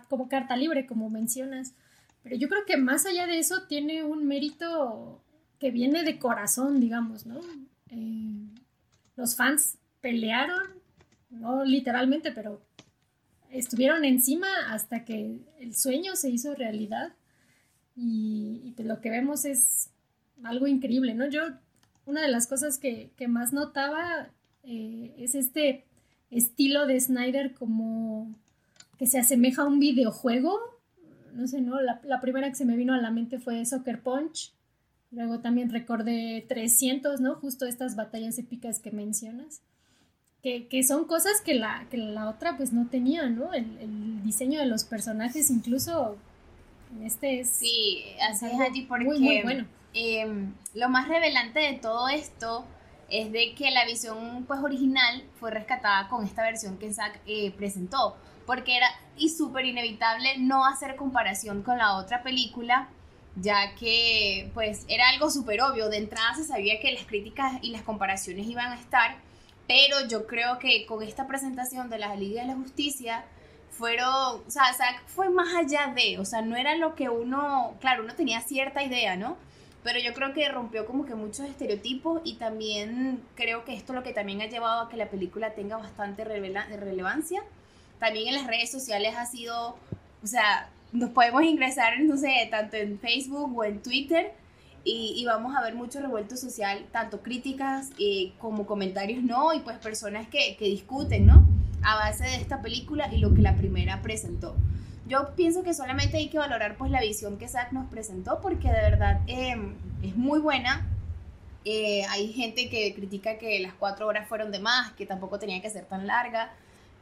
como 0.08 0.28
carta 0.28 0.56
libre, 0.56 0.86
como 0.86 1.08
mencionas. 1.08 1.74
Pero 2.22 2.36
yo 2.36 2.48
creo 2.48 2.66
que 2.66 2.76
más 2.76 3.06
allá 3.06 3.26
de 3.26 3.38
eso 3.38 3.62
tiene 3.68 4.04
un 4.04 4.26
mérito 4.26 5.22
que 5.58 5.70
viene 5.70 6.02
de 6.02 6.18
corazón, 6.18 6.80
digamos, 6.80 7.24
¿no? 7.24 7.40
Eh, 7.90 8.48
los 9.16 9.34
fans 9.34 9.78
pelearon, 10.00 10.62
no 11.30 11.64
literalmente, 11.64 12.32
pero 12.32 12.60
estuvieron 13.50 14.04
encima 14.04 14.48
hasta 14.70 15.04
que 15.04 15.38
el 15.58 15.74
sueño 15.74 16.16
se 16.16 16.30
hizo 16.30 16.54
realidad 16.54 17.12
y, 17.96 18.72
pues 18.76 18.86
lo 18.86 19.00
que 19.00 19.10
vemos 19.10 19.44
es 19.44 19.90
algo 20.44 20.66
increíble, 20.66 21.14
¿no? 21.14 21.28
Yo, 21.28 21.42
una 22.06 22.22
de 22.22 22.28
las 22.28 22.46
cosas 22.46 22.78
que, 22.78 23.10
más 23.28 23.52
notaba 23.52 24.28
eh, 24.62 25.14
es 25.18 25.34
este 25.34 25.84
estilo 26.30 26.86
de 26.86 27.00
Snyder 27.00 27.54
como 27.54 28.32
que 28.98 29.06
se 29.06 29.18
asemeja 29.18 29.62
a 29.62 29.66
un 29.66 29.80
videojuego. 29.80 30.60
No 31.34 31.48
sé, 31.48 31.60
¿no? 31.60 31.80
La, 31.80 32.00
la, 32.04 32.20
primera 32.20 32.48
que 32.48 32.54
se 32.54 32.64
me 32.64 32.76
vino 32.76 32.94
a 32.94 32.98
la 32.98 33.10
mente 33.10 33.40
fue 33.40 33.64
Soccer 33.66 34.00
Punch. 34.00 34.52
Luego 35.10 35.40
también 35.40 35.70
recordé 35.70 36.44
300, 36.48 37.20
¿no? 37.20 37.34
Justo 37.34 37.66
estas 37.66 37.96
batallas 37.96 38.38
épicas 38.38 38.78
que 38.78 38.92
mencionas 38.92 39.62
que, 40.42 40.82
son 40.82 41.04
cosas 41.04 41.40
que 41.40 41.54
la, 41.54 41.86
que 41.90 41.96
la 41.96 42.28
otra 42.28 42.56
pues 42.56 42.72
no 42.72 42.86
tenía, 42.86 43.28
¿no? 43.28 43.52
El, 43.52 44.22
diseño 44.22 44.60
de 44.60 44.66
los 44.66 44.84
personajes 44.84 45.50
incluso 45.50 46.16
en 46.92 47.06
este 47.06 47.40
es... 47.40 47.50
Sí, 47.50 48.04
así 48.28 48.46
es 48.46 48.60
allí 48.60 48.82
porque 48.82 49.42
bueno. 49.42 49.66
Em, 49.94 50.52
lo 50.74 50.88
más 50.90 51.08
revelante 51.08 51.60
de 51.60 51.72
todo 51.74 52.08
esto 52.08 52.64
es 53.08 53.32
de 53.32 53.54
que 53.54 53.70
la 53.70 53.86
visión 53.86 54.44
pues 54.46 54.60
original 54.60 55.24
fue 55.40 55.50
rescatada 55.50 56.08
con 56.08 56.24
esta 56.24 56.42
versión 56.42 56.78
que 56.78 56.92
Zack 56.92 57.20
eh, 57.26 57.52
presentó, 57.52 58.16
porque 58.46 58.76
era 58.76 58.86
y 59.16 59.30
súper 59.30 59.64
inevitable 59.64 60.38
no 60.38 60.66
hacer 60.66 60.96
comparación 60.96 61.62
con 61.62 61.78
la 61.78 61.96
otra 61.96 62.22
película, 62.22 62.88
ya 63.36 63.74
que 63.76 64.50
pues 64.52 64.84
era 64.88 65.08
algo 65.08 65.30
súper 65.30 65.62
obvio, 65.62 65.88
de 65.88 65.98
entrada 65.98 66.34
se 66.34 66.44
sabía 66.44 66.80
que 66.80 66.92
las 66.92 67.04
críticas 67.04 67.54
y 67.62 67.70
las 67.70 67.82
comparaciones 67.82 68.46
iban 68.46 68.72
a 68.72 68.78
estar, 68.78 69.16
pero 69.68 70.08
yo 70.08 70.26
creo 70.26 70.58
que 70.58 70.86
con 70.86 71.02
esta 71.02 71.28
presentación 71.28 71.90
de 71.90 71.98
la 71.98 72.16
Liga 72.16 72.40
de 72.42 72.48
la 72.48 72.54
Justicia 72.54 73.24
fueron, 73.70 74.42
o 74.46 74.50
sea, 74.50 74.64
fue 75.06 75.28
más 75.28 75.54
allá 75.54 75.92
de, 75.94 76.18
o 76.18 76.24
sea, 76.24 76.40
no 76.40 76.56
era 76.56 76.74
lo 76.74 76.94
que 76.96 77.10
uno, 77.10 77.74
claro, 77.78 78.02
uno 78.02 78.14
tenía 78.14 78.40
cierta 78.40 78.82
idea, 78.82 79.16
¿no? 79.16 79.36
Pero 79.84 80.00
yo 80.00 80.14
creo 80.14 80.32
que 80.32 80.48
rompió 80.48 80.86
como 80.86 81.04
que 81.04 81.14
muchos 81.14 81.46
estereotipos 81.46 82.22
y 82.24 82.34
también 82.36 83.22
creo 83.36 83.64
que 83.64 83.74
esto 83.74 83.92
es 83.92 83.96
lo 83.96 84.02
que 84.02 84.12
también 84.12 84.40
ha 84.40 84.46
llevado 84.46 84.82
a 84.82 84.88
que 84.88 84.96
la 84.96 85.10
película 85.10 85.54
tenga 85.54 85.76
bastante 85.76 86.24
relevancia. 86.24 87.42
También 88.00 88.28
en 88.28 88.34
las 88.34 88.46
redes 88.46 88.72
sociales 88.72 89.14
ha 89.16 89.26
sido, 89.26 89.76
o 90.22 90.26
sea, 90.26 90.70
nos 90.92 91.10
podemos 91.10 91.42
ingresar, 91.42 92.00
no 92.00 92.16
sé, 92.16 92.48
tanto 92.50 92.76
en 92.76 92.98
Facebook 92.98 93.56
o 93.56 93.64
en 93.64 93.82
Twitter 93.82 94.32
y, 94.84 95.24
vamos 95.26 95.54
a 95.54 95.60
ver 95.60 95.74
mucho 95.74 96.00
revuelto 96.00 96.36
social, 96.36 96.86
tanto 96.92 97.20
críticas 97.22 97.90
eh, 97.98 98.32
como 98.38 98.66
comentarios, 98.66 99.22
¿no? 99.22 99.52
Y 99.52 99.60
pues 99.60 99.76
personas 99.78 100.28
que, 100.28 100.56
que, 100.56 100.64
discuten, 100.64 101.26
¿no? 101.26 101.46
A 101.82 101.96
base 101.96 102.24
de 102.24 102.36
esta 102.36 102.62
película 102.62 103.12
y 103.12 103.18
lo 103.18 103.34
que 103.34 103.42
la 103.42 103.54
primera 103.54 104.00
presentó. 104.00 104.56
Yo 105.06 105.34
pienso 105.36 105.62
que 105.62 105.74
solamente 105.74 106.16
hay 106.18 106.28
que 106.28 106.38
valorar 106.38 106.76
pues 106.76 106.90
la 106.90 107.00
visión 107.00 107.38
que 107.38 107.48
Zack 107.48 107.72
nos 107.72 107.88
presentó 107.88 108.40
porque 108.40 108.68
de 108.68 108.80
verdad 108.80 109.20
em, 109.26 109.74
es 110.02 110.16
muy 110.16 110.38
buena. 110.38 110.86
Eh, 111.64 112.04
hay 112.08 112.32
gente 112.32 112.70
que 112.70 112.94
critica 112.94 113.38
que 113.38 113.58
las 113.60 113.74
cuatro 113.74 114.06
horas 114.06 114.28
fueron 114.28 114.52
de 114.52 114.58
más, 114.58 114.92
que 114.92 115.06
tampoco 115.06 115.38
tenía 115.38 115.60
que 115.60 115.70
ser 115.70 115.84
tan 115.84 116.06
larga. 116.06 116.52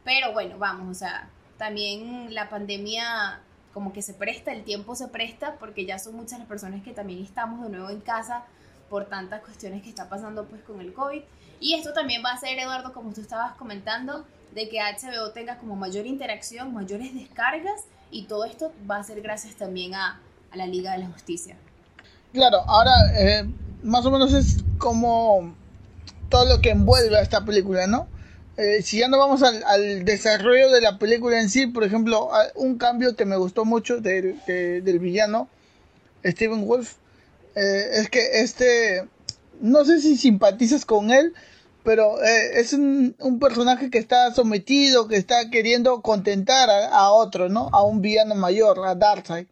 Pero 0.03 0.33
bueno, 0.33 0.57
vamos, 0.57 0.89
o 0.89 0.93
sea, 0.99 1.29
también 1.57 2.33
la 2.33 2.49
pandemia 2.49 3.41
como 3.77 3.93
que 3.93 4.01
se 4.01 4.15
presta, 4.15 4.51
el 4.51 4.63
tiempo 4.63 4.95
se 4.95 5.07
presta, 5.07 5.57
porque 5.59 5.85
ya 5.85 5.99
son 5.99 6.15
muchas 6.15 6.39
las 6.39 6.47
personas 6.47 6.81
que 6.81 6.93
también 6.93 7.23
estamos 7.23 7.61
de 7.61 7.69
nuevo 7.69 7.91
en 7.91 8.01
casa 8.01 8.43
por 8.89 9.05
tantas 9.05 9.43
cuestiones 9.43 9.83
que 9.83 9.89
está 9.89 10.09
pasando 10.09 10.45
pues 10.45 10.63
con 10.63 10.81
el 10.81 10.93
COVID. 10.93 11.21
Y 11.59 11.75
esto 11.75 11.93
también 11.93 12.23
va 12.25 12.31
a 12.31 12.39
ser, 12.39 12.57
Eduardo, 12.57 12.91
como 12.91 13.13
tú 13.13 13.21
estabas 13.21 13.53
comentando, 13.53 14.25
de 14.55 14.67
que 14.67 14.79
HBO 14.79 15.29
tenga 15.29 15.59
como 15.59 15.75
mayor 15.75 16.07
interacción, 16.07 16.73
mayores 16.73 17.13
descargas, 17.13 17.83
y 18.09 18.23
todo 18.23 18.45
esto 18.45 18.73
va 18.89 18.97
a 18.97 19.03
ser 19.03 19.21
gracias 19.21 19.53
también 19.53 19.93
a, 19.93 20.21
a 20.49 20.57
la 20.57 20.65
Liga 20.65 20.93
de 20.93 20.97
la 20.97 21.09
Justicia. 21.09 21.55
Claro, 22.33 22.61
ahora 22.65 22.93
eh, 23.15 23.47
más 23.83 24.03
o 24.07 24.09
menos 24.09 24.33
es 24.33 24.63
como 24.79 25.53
todo 26.29 26.45
lo 26.45 26.61
que 26.61 26.71
envuelve 26.71 27.15
a 27.15 27.21
esta 27.21 27.45
película, 27.45 27.85
¿no? 27.85 28.07
Eh, 28.57 28.81
si 28.81 28.97
ya 28.97 29.07
no 29.07 29.19
vamos 29.19 29.43
al, 29.43 30.03
desarrollo 30.03 30.71
de 30.71 30.81
la 30.81 30.97
película 30.97 31.39
en 31.39 31.49
sí, 31.49 31.67
por 31.67 31.83
ejemplo, 31.83 32.29
un 32.55 32.77
cambio 32.79 33.15
que 33.15 33.25
me 33.25 33.37
gustó 33.37 33.65
mucho 33.65 34.01
del 34.01 34.99
villano, 34.99 35.47
Steven 36.25 36.65
Wolf, 36.65 36.95
eh, 37.55 37.89
es 37.93 38.09
que 38.09 38.41
este, 38.41 39.07
no 39.61 39.85
sé 39.85 40.01
si 40.01 40.17
simpatizas 40.17 40.85
con 40.85 41.11
él, 41.11 41.33
pero 41.83 42.21
eh, 42.23 42.59
es 42.59 42.73
un, 42.73 43.15
personaje 43.39 43.91
que 43.91 43.99
está 43.99 44.33
sometido, 44.33 45.07
que 45.07 45.17
está 45.17 45.49
queriendo 45.51 46.01
contentar 46.01 46.69
a, 46.69 47.11
otro, 47.11 47.49
¿no? 47.49 47.69
A 47.73 47.83
un 47.83 48.01
villano 48.01 48.35
mayor, 48.35 48.79
a 48.85 48.95
Darkseid, 48.95 49.47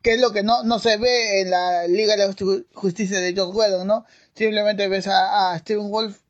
que 0.00 0.14
es 0.14 0.20
lo 0.20 0.32
que 0.32 0.42
no, 0.44 0.62
no 0.62 0.78
se 0.78 0.96
ve 0.96 1.40
en 1.40 1.50
la 1.50 1.86
Liga 1.88 2.16
de 2.16 2.28
la 2.28 2.34
Justicia 2.72 3.18
de 3.20 3.34
Joss 3.36 3.54
Whedon, 3.54 3.86
¿no? 3.86 4.06
Simplemente 4.34 4.88
ves 4.88 5.08
a, 5.08 5.52
a 5.52 5.58
Steven 5.58 5.90
Wolf 5.90 6.23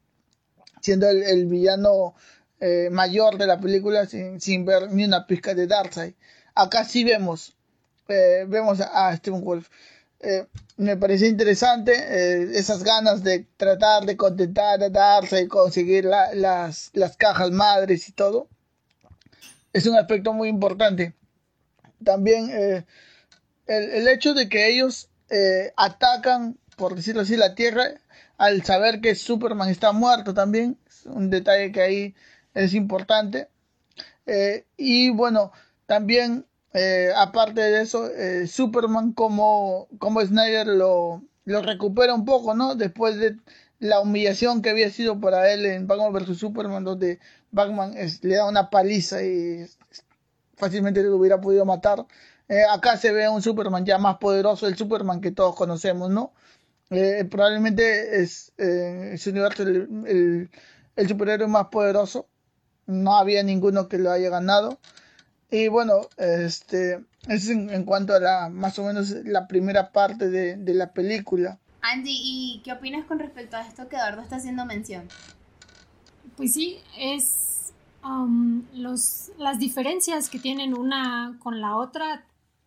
siendo 0.84 1.08
el, 1.08 1.46
villano 1.46 2.14
eh, 2.60 2.90
mayor 2.90 3.38
de 3.38 3.46
la 3.46 3.58
película 3.58 4.04
sin, 4.06 4.66
ver 4.66 4.90
ni 4.92 5.04
una 5.04 5.26
pizca 5.26 5.54
de 5.54 5.66
Darkseid. 5.66 6.12
Acá 6.54 6.84
sí 6.84 7.04
vemos, 7.04 7.56
eh, 8.08 8.44
vemos 8.46 8.80
a, 8.82 9.16
Steven 9.16 9.42
Wolf. 9.42 9.68
Eh, 10.20 10.46
me 10.76 10.96
pareció 10.98 11.26
interesante 11.26 12.58
esas 12.58 12.84
ganas 12.84 13.24
de 13.24 13.46
tratar 13.56 14.04
de 14.04 14.18
contentar 14.18 14.82
a 14.82 14.90
Darkseid, 14.90 15.48
conseguir 15.48 16.04
las, 16.04 16.90
las 16.92 17.16
cajas 17.16 17.50
madres 17.50 18.06
y 18.10 18.12
todo. 18.12 18.48
Es 19.72 19.86
un 19.86 19.96
aspecto 19.96 20.34
muy 20.34 20.50
importante. 20.50 21.14
También 22.04 22.50
el, 22.50 22.84
el, 23.66 24.08
hecho 24.08 24.34
de 24.34 24.50
que 24.50 24.68
ellos 24.68 25.08
atacan, 25.76 26.58
por 26.76 26.94
decirlo 26.94 27.22
así, 27.22 27.36
la 27.36 27.54
Tierra 27.54 27.94
al 28.36 28.64
saber 28.64 29.00
que 29.00 29.14
Superman 29.14 29.68
está 29.68 29.92
muerto 29.92 30.34
también, 30.34 30.78
es 30.86 31.06
un 31.06 31.30
detalle 31.30 31.72
que 31.72 31.80
ahí 31.80 32.14
es 32.54 32.74
importante. 32.74 33.48
Eh, 34.26 34.66
y 34.76 35.10
bueno, 35.10 35.52
también 35.86 36.46
eh, 36.72 37.10
aparte 37.16 37.60
de 37.60 37.82
eso, 37.82 38.08
eh, 38.10 38.46
Superman 38.46 39.12
como, 39.12 39.88
como 39.98 40.20
Snyder 40.22 40.66
lo, 40.66 41.22
lo 41.44 41.62
recupera 41.62 42.14
un 42.14 42.24
poco, 42.24 42.54
¿no? 42.54 42.74
Después 42.74 43.16
de 43.16 43.36
la 43.78 44.00
humillación 44.00 44.62
que 44.62 44.70
había 44.70 44.90
sido 44.90 45.20
para 45.20 45.52
él 45.52 45.66
en 45.66 45.86
Batman 45.86 46.12
vs. 46.12 46.38
Superman, 46.38 46.84
donde 46.84 47.20
Batman 47.50 47.94
le 48.22 48.34
da 48.34 48.48
una 48.48 48.70
paliza 48.70 49.22
y 49.22 49.66
fácilmente 50.56 51.02
lo 51.02 51.16
hubiera 51.16 51.40
podido 51.40 51.64
matar. 51.64 52.06
acá 52.72 52.96
se 52.96 53.12
ve 53.12 53.28
un 53.28 53.42
Superman 53.42 53.84
ya 53.84 53.98
más 53.98 54.18
poderoso, 54.18 54.66
el 54.66 54.76
Superman 54.76 55.20
que 55.20 55.32
todos 55.32 55.54
conocemos, 55.56 56.10
¿no? 56.10 56.32
Eh, 56.90 57.24
probablemente 57.30 58.22
es 58.22 58.52
eh, 58.58 59.16
su 59.18 59.30
universo 59.30 59.62
el, 59.62 60.50
el, 60.96 61.08
superhéroe 61.08 61.48
más 61.48 61.68
poderoso. 61.68 62.28
No 62.86 63.16
había 63.16 63.42
ninguno 63.42 63.88
que 63.88 63.98
lo 63.98 64.10
haya 64.10 64.28
ganado. 64.30 64.78
Y 65.50 65.68
bueno, 65.68 66.08
este 66.16 67.04
es 67.28 67.48
en, 67.48 67.84
cuanto 67.84 68.14
a 68.14 68.20
la 68.20 68.48
más 68.48 68.78
o 68.78 68.84
menos 68.84 69.10
la 69.24 69.46
primera 69.46 69.92
parte 69.92 70.28
de, 70.28 70.56
de, 70.56 70.74
la 70.74 70.92
película. 70.92 71.58
Andy, 71.80 72.12
¿y 72.12 72.62
qué 72.64 72.72
opinas 72.72 73.06
con 73.06 73.18
respecto 73.18 73.56
a 73.56 73.66
esto 73.66 73.88
que 73.88 73.96
Eduardo 73.96 74.22
está 74.22 74.36
haciendo 74.36 74.66
mención? 74.66 75.08
Pues 76.36 76.54
sí, 76.54 76.78
es 76.98 77.72
um, 78.04 78.64
los, 78.72 79.30
las 79.38 79.58
diferencias 79.58 80.28
que 80.28 80.38
tienen 80.38 80.76
una 80.76 81.38
con 81.40 81.60
la 81.60 81.76
otra 81.76 82.24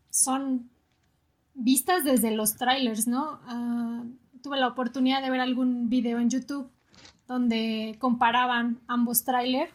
son 0.09 0.69
vistas 1.57 2.03
desde 2.03 2.31
los 2.31 2.55
trailers, 2.55 3.07
¿no? 3.07 3.39
Ah, 3.45 4.03
tuve 4.41 4.57
la 4.57 4.67
oportunidad 4.67 5.21
de 5.21 5.29
ver 5.29 5.41
algún 5.41 5.89
video 5.89 6.19
en 6.19 6.29
YouTube 6.29 6.69
donde 7.27 7.97
comparaban 7.99 8.79
ambos 8.87 9.23
trailers. 9.23 9.73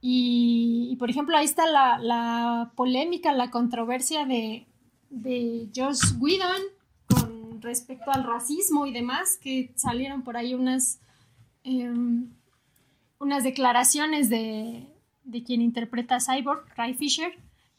Y, 0.00 0.96
por 0.98 1.10
ejemplo, 1.10 1.36
ahí 1.36 1.44
está 1.44 1.66
la, 1.66 2.72
polémica, 2.76 3.32
la 3.32 3.50
controversia 3.50 4.24
de, 4.24 4.66
de 5.10 5.68
Josh 5.74 6.16
Whedon 6.18 6.62
con 7.08 7.60
respecto 7.62 8.10
al 8.10 8.24
racismo 8.24 8.86
y 8.86 8.92
demás, 8.92 9.38
que 9.40 9.72
salieron 9.74 10.22
por 10.22 10.36
ahí 10.36 10.54
unas, 10.54 11.00
em, 11.64 12.30
unas 13.18 13.42
declaraciones 13.42 14.28
de, 14.28 14.86
de 15.24 15.42
quien 15.42 15.60
interpreta 15.60 16.18
Cyborg, 16.20 16.66
Ray 16.76 16.94
Fisher, 16.94 17.32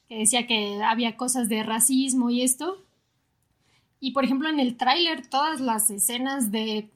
que 0.07 0.17
decía 0.17 0.47
que 0.47 0.81
había 0.83 1.17
cosas 1.17 1.49
de 1.49 1.63
racismo 1.63 2.29
y 2.29 2.41
esto. 2.41 2.83
Y 3.99 4.11
por 4.11 4.23
ejemplo, 4.23 4.49
en 4.49 4.59
el 4.59 4.77
tráiler, 4.77 5.27
todas 5.27 5.59
las 5.59 5.89
escenas 5.89 6.51
de, 6.51 6.91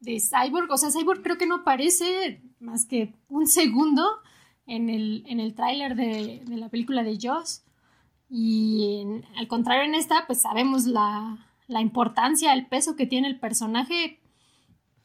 de 0.00 0.20
Cyborg, 0.20 0.70
o 0.70 0.76
sea, 0.76 0.90
Cyborg 0.90 1.22
creo 1.22 1.38
que 1.38 1.46
no 1.46 1.56
aparece 1.56 2.42
más 2.60 2.86
que 2.86 3.14
un 3.28 3.46
segundo 3.46 4.04
en 4.66 4.88
el, 4.88 5.24
en 5.26 5.40
el 5.40 5.54
tráiler 5.54 5.94
de, 5.96 6.42
la 6.46 6.68
película 6.68 7.02
de 7.02 7.18
Joss. 7.20 7.64
Y 8.30 9.04
al 9.36 9.48
contrario 9.48 9.84
en 9.84 9.94
esta, 9.94 10.26
pues 10.26 10.40
sabemos 10.40 10.86
la, 10.86 11.46
la 11.66 11.80
importancia, 11.80 12.52
el 12.52 12.66
peso 12.66 12.96
que 12.96 13.06
tiene 13.06 13.28
el 13.28 13.38
personaje, 13.38 14.20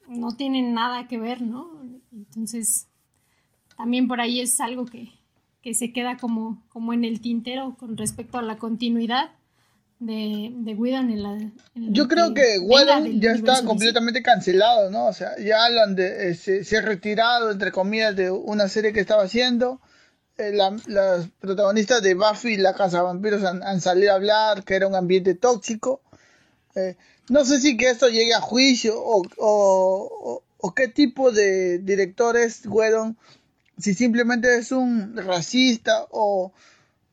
no 0.07 0.35
tiene 0.35 0.61
nada 0.61 1.07
que 1.07 1.19
ver, 1.19 1.41
¿no? 1.41 1.69
Entonces, 2.11 2.89
también 3.77 4.07
por 4.07 4.21
ahí 4.21 4.39
es 4.39 4.59
algo 4.59 4.85
que, 4.85 5.11
que 5.61 5.73
se 5.73 5.91
queda 5.91 6.17
como, 6.17 6.63
como 6.69 6.93
en 6.93 7.03
el 7.03 7.21
tintero 7.21 7.75
con 7.77 7.97
respecto 7.97 8.37
a 8.37 8.41
la 8.41 8.57
continuidad 8.57 9.31
de, 9.99 10.51
de 10.53 10.73
Whedon 10.75 11.11
en 11.11 11.23
la... 11.23 11.51
Yo 11.75 12.07
creo 12.07 12.33
que, 12.33 12.59
Whedon 12.59 13.19
ya 13.19 13.31
está 13.31 13.63
completamente 13.63 14.23
cancelado, 14.23 14.89
¿no? 14.89 15.07
O 15.07 15.13
sea, 15.13 15.37
ya 15.37 15.65
Alan 15.65 15.95
de, 15.95 16.31
eh, 16.31 16.35
se, 16.35 16.77
ha 16.77 16.81
retirado, 16.81 17.51
entre 17.51 17.71
comillas, 17.71 18.15
de 18.15 18.31
una 18.31 18.67
serie 18.69 18.93
que 18.93 19.01
estaba 19.01 19.23
haciendo. 19.23 19.81
Eh, 20.37 20.53
las 20.53 21.27
protagonistas 21.39 22.01
de 22.01 22.13
Buffy 22.13 22.53
y 22.53 22.57
la 22.57 22.73
Casa 22.73 22.97
de 22.97 23.03
Vampiros 23.03 23.43
han, 23.43 23.81
salido 23.81 24.13
a 24.13 24.15
hablar 24.15 24.63
que 24.63 24.75
era 24.75 24.87
un 24.87 24.95
ambiente 24.95 25.35
tóxico. 25.35 26.01
Eh, 26.75 26.95
no 27.27 27.43
sé 27.43 27.59
si 27.59 27.75
que 27.75 27.89
esto 27.89 28.07
llegue 28.07 28.33
a 28.33 28.41
juicio 28.41 28.97
o, 28.97 29.23
o, 29.37 30.43
o, 30.57 30.73
qué 30.73 30.87
tipo 30.87 31.31
de 31.31 31.79
directores 31.79 32.65
Whedon, 32.65 33.17
si 33.77 33.93
simplemente 33.93 34.57
es 34.57 34.71
un 34.71 35.17
racista 35.17 36.07
o 36.09 36.53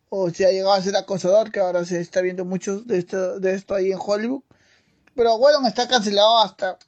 o 0.08 0.30
si 0.30 0.44
ha 0.44 0.50
llegado 0.50 0.72
a 0.72 0.82
ser 0.82 0.96
acosador, 0.96 1.50
que 1.50 1.60
ahora 1.60 1.84
se 1.84 2.00
está 2.00 2.20
viendo 2.20 2.44
mucho 2.44 2.80
de 2.80 2.98
esto, 2.98 3.40
de 3.40 3.54
esto 3.54 3.74
ahí 3.74 3.92
en 3.92 3.98
Hollywood. 4.00 4.42
Pero 5.14 5.36
Whedon 5.36 5.66
está 5.66 5.88
cancelado 5.88 6.38
hasta, 6.38 6.78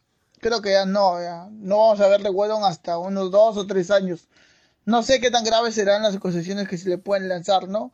creo 0.40 0.60
que 0.60 0.72
ya 0.72 0.86
no, 0.86 1.20
ya, 1.20 1.48
no 1.50 1.78
vamos 1.78 2.00
a 2.00 2.08
ver 2.08 2.22
de 2.22 2.30
hasta 2.64 2.98
unos 2.98 3.30
dos 3.30 3.56
o 3.56 3.66
tres 3.66 3.90
años. 3.90 4.28
No 4.84 5.02
sé 5.02 5.20
qué 5.20 5.30
tan 5.30 5.44
graves 5.44 5.74
serán 5.74 6.02
las 6.02 6.16
acusaciones 6.16 6.68
que 6.68 6.78
se 6.78 6.88
le 6.88 6.98
pueden 6.98 7.28
lanzar, 7.28 7.68
¿no? 7.68 7.92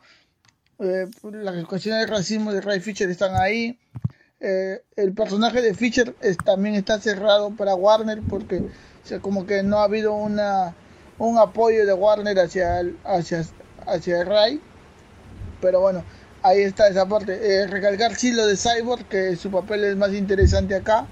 Eh, 0.79 1.07
las 1.23 1.57
acusaciones 1.57 2.07
de 2.07 2.07
racismo 2.07 2.53
de 2.53 2.61
Ray 2.61 2.81
Fisher 2.81 3.09
están 3.09 3.35
ahí. 3.37 3.79
Eh, 4.41 4.83
el 4.97 5.15
personaje 5.15 5.63
de 5.63 5.75
Fisher 5.75 6.15
también 6.45 6.75
está 6.75 7.01
cerrado 7.01 7.51
para 7.57 7.75
Warner 7.75 8.21
porque 8.29 8.69
como 9.23 9.47
que 9.47 9.63
no 9.63 9.79
ha 9.79 9.85
habido 9.85 10.13
una, 10.15 10.75
un 11.19 11.39
apoyo 11.39 11.87
de 11.87 11.93
Warner 11.93 12.39
hacia, 12.39 12.83
hacia, 13.05 13.45
hacia 13.87 14.25
Ray 14.25 14.61
pero 15.65 15.81
bueno, 15.81 16.05
ahí 16.43 16.61
está 16.61 16.89
esa 16.89 17.09
parte. 17.09 17.33
Eh, 17.33 17.67
recalcar 17.67 18.15
sí 18.15 18.33
lo 18.33 18.47
de 18.47 18.55
Cyborg, 18.55 19.07
que 19.07 19.35
su 19.35 19.51
papel 19.51 19.83
es 19.85 19.97
más 19.97 20.13
interesante 20.13 20.75
acá. 20.75 21.07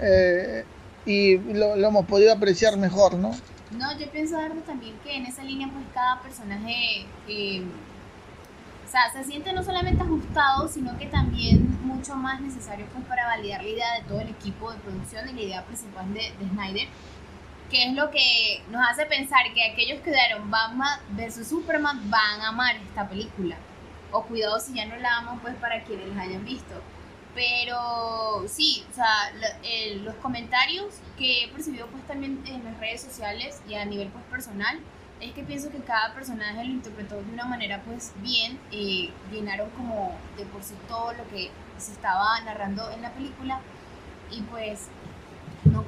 Eh, 0.00 0.64
y 1.04 1.36
lo, 1.36 1.74
hemos 1.76 2.06
podido 2.06 2.32
apreciar 2.32 2.78
mejor, 2.78 3.14
¿no? 3.14 3.32
No, 3.72 3.98
yo 3.98 4.10
pienso 4.10 4.36
darle 4.36 4.62
también 4.62 4.94
que 5.04 5.14
en 5.14 5.26
esa 5.26 5.42
línea 5.42 5.68
pues 5.70 5.84
cada 5.92 6.22
personaje 6.22 7.04
eh, 7.28 7.62
o 8.86 8.90
sea, 8.90 9.12
se 9.12 9.22
siente 9.24 9.52
no 9.52 9.62
solamente 9.62 10.02
ajustado, 10.02 10.66
sino 10.68 10.96
que 10.96 11.06
también 11.06 11.78
mucho 11.84 12.16
más 12.16 12.40
necesario 12.40 12.86
pues 12.90 13.04
para 13.04 13.26
validar 13.26 13.62
la 13.62 13.68
idea 13.68 13.94
de 13.98 14.08
todo 14.08 14.20
el 14.20 14.30
equipo 14.30 14.72
de 14.72 14.78
producción 14.78 15.28
y 15.28 15.32
la 15.34 15.42
idea 15.42 15.64
principal 15.66 16.14
de, 16.14 16.20
de 16.20 16.48
Snyder, 16.48 16.88
que 17.70 17.88
es 17.88 17.94
lo 17.94 18.10
que 18.10 18.62
nos 18.70 18.80
hace 18.88 19.04
pensar 19.04 19.42
que 19.52 19.72
aquellos 19.72 20.00
que 20.00 20.10
dieron 20.10 20.50
Batman 20.50 21.00
versus 21.10 21.48
Superman 21.48 22.08
van 22.08 22.40
a 22.40 22.48
amar 22.48 22.76
esta 22.76 23.06
película 23.06 23.56
o 24.14 24.22
cuidado 24.22 24.60
si 24.60 24.74
ya 24.74 24.86
no 24.86 24.96
la 24.96 25.18
aman, 25.18 25.40
pues 25.40 25.54
para 25.56 25.82
quienes 25.82 26.14
la 26.14 26.22
hayan 26.22 26.44
visto. 26.44 26.74
Pero 27.34 28.44
sí, 28.46 28.84
o 28.90 28.94
sea, 28.94 29.08
los 30.04 30.14
comentarios 30.16 30.94
que 31.18 31.44
he 31.44 31.48
percibido 31.48 31.88
pues 31.88 32.06
también 32.06 32.40
en 32.46 32.64
las 32.64 32.78
redes 32.78 33.02
sociales 33.02 33.60
y 33.68 33.74
a 33.74 33.84
nivel 33.84 34.08
pues 34.08 34.24
personal, 34.26 34.78
es 35.20 35.32
que 35.32 35.42
pienso 35.42 35.70
que 35.70 35.78
cada 35.78 36.14
personaje 36.14 36.64
lo 36.64 36.70
interpretó 36.70 37.16
de 37.16 37.32
una 37.32 37.44
manera 37.44 37.82
pues 37.84 38.12
bien, 38.18 38.60
eh, 38.70 39.10
llenaron 39.32 39.70
como 39.70 40.16
de 40.36 40.44
por 40.46 40.62
sí 40.62 40.74
todo 40.86 41.12
lo 41.12 41.26
que 41.28 41.50
se 41.76 41.92
estaba 41.92 42.40
narrando 42.42 42.88
en 42.92 43.02
la 43.02 43.10
película 43.10 43.60
y 44.30 44.42
pues 44.42 44.88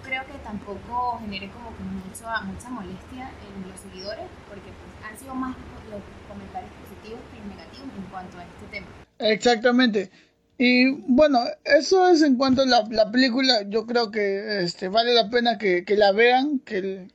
creo 0.07 0.25
que 0.27 0.39
tampoco 0.45 1.19
genere 1.21 1.51
como 1.51 1.77
que 1.77 1.83
mucha, 1.83 2.41
mucha 2.43 2.69
molestia 2.71 3.31
en 3.43 3.71
los 3.71 3.81
seguidores 3.81 4.27
porque 4.49 4.71
pues 4.71 5.11
han 5.11 5.19
sido 5.19 5.35
más 5.35 5.57
los 5.91 6.01
comentarios 6.29 6.71
positivos 6.83 7.21
que 7.33 7.39
negativos 7.49 7.91
en 7.97 8.05
cuanto 8.11 8.39
a 8.39 8.45
este 8.45 8.67
tema. 8.71 8.87
Exactamente. 9.19 10.11
Y 10.59 10.91
bueno, 11.07 11.41
eso 11.65 12.09
es 12.09 12.23
en 12.23 12.37
cuanto 12.37 12.63
a 12.63 12.67
la, 12.67 12.87
la 12.91 13.11
película. 13.11 13.63
Yo 13.69 13.87
creo 13.87 14.11
que 14.11 14.63
este, 14.63 14.89
vale 14.89 15.13
la 15.13 15.29
pena 15.29 15.59
que, 15.59 15.85
que 15.85 15.97
la 15.97 16.13
vean, 16.13 16.61
que, 16.61 17.09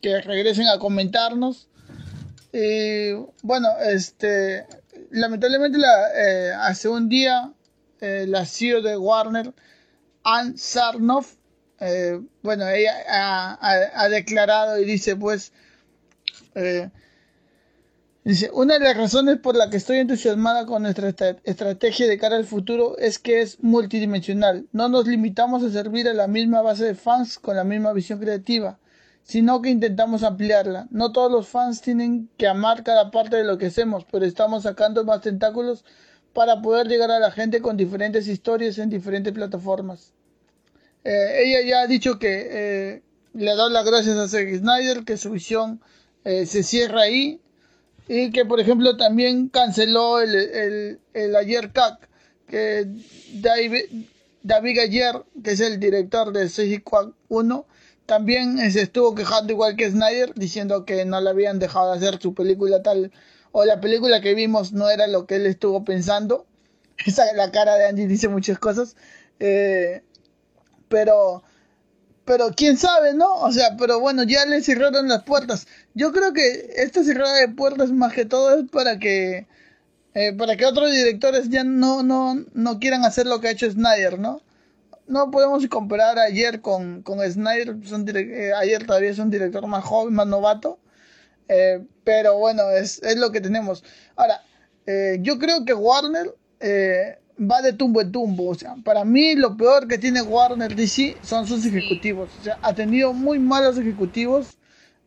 que, 0.00 0.20
regresen 0.20 0.66
a 0.66 0.78
comentarnos. 0.78 1.68
Y 2.52 3.12
bueno, 3.42 3.68
este, 3.86 4.66
lamentablemente 5.10 5.78
la, 5.78 6.08
eh, 6.16 6.52
hace 6.54 6.88
un 6.88 7.08
día 7.08 7.52
eh, 8.00 8.24
la 8.26 8.44
CEO 8.44 8.82
de 8.82 8.96
Warner, 8.96 9.52
Ann 10.24 10.58
Sarnoff, 10.58 11.37
eh, 11.80 12.20
bueno, 12.42 12.68
ella 12.68 12.92
ha, 13.94 14.08
declarado 14.08 14.78
y 14.80 14.84
dice 14.84 15.16
pues 15.16 15.52
eh, 16.54 16.90
Dice, 18.28 18.50
una 18.52 18.74
de 18.74 18.80
las 18.80 18.94
razones 18.94 19.38
por 19.38 19.56
la 19.56 19.70
que 19.70 19.78
estoy 19.78 19.96
entusiasmada 19.96 20.66
con 20.66 20.82
nuestra 20.82 21.08
estrategia 21.44 22.06
de 22.06 22.18
cara 22.18 22.36
al 22.36 22.44
futuro 22.44 22.98
es 22.98 23.18
que 23.18 23.40
es 23.40 23.58
multidimensional. 23.62 24.66
No 24.70 24.90
nos 24.90 25.06
limitamos 25.06 25.62
a 25.62 25.70
servir 25.70 26.06
a 26.06 26.12
la 26.12 26.26
misma 26.26 26.60
base 26.60 26.84
de 26.84 26.94
fans 26.94 27.38
con 27.38 27.56
la 27.56 27.64
misma 27.64 27.94
visión 27.94 28.18
creativa, 28.18 28.78
sino 29.22 29.62
que 29.62 29.70
intentamos 29.70 30.24
ampliarla. 30.24 30.88
No 30.90 31.10
todos 31.10 31.32
los 31.32 31.48
fans 31.48 31.80
tienen 31.80 32.28
que 32.36 32.46
amar 32.46 32.84
cada 32.84 33.10
parte 33.10 33.36
de 33.36 33.44
lo 33.44 33.56
que 33.56 33.68
hacemos, 33.68 34.04
pero 34.12 34.26
estamos 34.26 34.64
sacando 34.64 35.04
más 35.04 35.22
tentáculos 35.22 35.86
para 36.34 36.60
poder 36.60 36.86
llegar 36.86 37.10
a 37.10 37.20
la 37.20 37.30
gente 37.30 37.62
con 37.62 37.78
diferentes 37.78 38.28
historias 38.28 38.76
en 38.76 38.90
diferentes 38.90 39.32
plataformas. 39.32 40.12
Eh, 41.08 41.42
ella 41.42 41.66
ya 41.66 41.80
ha 41.80 41.86
dicho 41.86 42.18
que 42.18 42.48
eh, 42.50 43.02
le 43.32 43.56
da 43.56 43.70
las 43.70 43.86
gracias 43.86 44.18
a 44.18 44.28
Zack 44.28 44.58
Snyder, 44.58 45.04
que 45.04 45.16
su 45.16 45.30
visión 45.30 45.80
eh, 46.24 46.44
se 46.44 46.62
cierra 46.62 47.00
ahí 47.00 47.40
y 48.08 48.30
que 48.30 48.44
por 48.44 48.60
ejemplo 48.60 48.94
también 48.98 49.48
canceló 49.48 50.20
el, 50.20 50.34
el, 50.34 51.00
el 51.14 51.34
ayer 51.34 51.72
CAC 51.72 52.06
que 52.46 52.86
David, 53.40 53.84
David 54.42 54.78
Ayer 54.80 55.14
que 55.42 55.52
es 55.52 55.60
el 55.60 55.80
director 55.80 56.30
de 56.30 56.50
Suicide 56.50 56.84
1 57.28 57.66
también 58.04 58.70
se 58.70 58.82
estuvo 58.82 59.14
quejando 59.14 59.54
igual 59.54 59.76
que 59.76 59.90
Snyder 59.90 60.34
diciendo 60.34 60.84
que 60.84 61.06
no 61.06 61.22
le 61.22 61.30
habían 61.30 61.58
dejado 61.58 61.90
hacer 61.90 62.20
su 62.20 62.34
película 62.34 62.82
tal 62.82 63.12
o 63.52 63.64
la 63.64 63.80
película 63.80 64.20
que 64.20 64.34
vimos 64.34 64.74
no 64.74 64.90
era 64.90 65.06
lo 65.06 65.26
que 65.26 65.36
él 65.36 65.46
estuvo 65.46 65.86
pensando. 65.86 66.44
Esa 67.06 67.32
la 67.32 67.50
cara 67.50 67.76
de 67.76 67.86
Andy 67.86 68.06
dice 68.06 68.28
muchas 68.28 68.58
cosas. 68.58 68.94
Eh, 69.40 70.02
pero 70.88 71.42
pero 72.24 72.50
quién 72.54 72.76
sabe, 72.76 73.14
¿no? 73.14 73.36
O 73.36 73.50
sea, 73.52 73.76
pero 73.78 74.00
bueno, 74.00 74.22
ya 74.22 74.44
le 74.44 74.60
cerraron 74.60 75.08
las 75.08 75.22
puertas. 75.22 75.66
Yo 75.94 76.12
creo 76.12 76.34
que 76.34 76.74
esta 76.76 77.02
cerrada 77.02 77.38
de 77.38 77.48
puertas 77.48 77.90
más 77.90 78.12
que 78.12 78.26
todo 78.26 78.58
es 78.58 78.70
para 78.70 78.98
que 78.98 79.46
eh, 80.14 80.34
para 80.34 80.56
que 80.56 80.66
otros 80.66 80.90
directores 80.90 81.48
ya 81.48 81.64
no, 81.64 82.02
no, 82.02 82.44
no 82.52 82.78
quieran 82.80 83.04
hacer 83.04 83.26
lo 83.26 83.40
que 83.40 83.48
ha 83.48 83.52
hecho 83.52 83.70
Snyder, 83.70 84.18
¿no? 84.18 84.42
No 85.06 85.30
podemos 85.30 85.66
comparar 85.68 86.18
ayer 86.18 86.60
con, 86.60 87.02
con 87.02 87.20
Snyder, 87.20 87.76
eh, 88.16 88.52
ayer 88.54 88.86
todavía 88.86 89.10
es 89.10 89.18
un 89.18 89.30
director 89.30 89.66
más 89.66 89.84
joven, 89.84 90.12
más 90.14 90.26
novato, 90.26 90.78
eh, 91.48 91.82
pero 92.04 92.36
bueno, 92.36 92.68
es, 92.70 93.02
es, 93.02 93.16
lo 93.16 93.32
que 93.32 93.40
tenemos. 93.40 93.84
Ahora, 94.16 94.42
yo 95.20 95.38
creo 95.38 95.64
que 95.64 95.74
Warner 95.74 96.34
va 97.38 97.62
de 97.62 97.72
tumbo 97.72 98.00
en 98.00 98.12
tumbo. 98.12 98.48
O 98.48 98.54
sea, 98.54 98.76
para 98.84 99.04
mí 99.04 99.34
lo 99.34 99.56
peor 99.56 99.88
que 99.88 99.98
tiene 99.98 100.22
Warner 100.22 100.74
DC 100.74 101.16
son 101.22 101.46
sus 101.46 101.64
ejecutivos. 101.66 102.30
O 102.40 102.44
sea, 102.44 102.58
ha 102.62 102.74
tenido 102.74 103.12
muy 103.12 103.38
malos 103.38 103.78
ejecutivos 103.78 104.58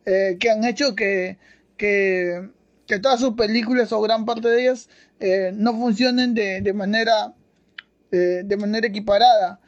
eh, 0.06 0.36
que 0.40 0.50
han 0.50 0.64
hecho 0.64 0.94
que, 0.94 1.38
que, 1.76 2.48
que 2.86 2.98
todas 2.98 3.20
sus 3.20 3.34
películas 3.34 3.92
o 3.92 4.00
gran 4.00 4.24
parte 4.24 4.48
de 4.48 4.62
ellas 4.62 4.88
eh, 5.20 5.52
no 5.54 5.72
funcionen 5.74 6.34
de, 6.34 6.60
de 6.60 6.72
manera 6.72 7.34
eh, 8.12 8.42
de 8.44 8.56
manera 8.58 8.86
equiparada. 8.86 9.58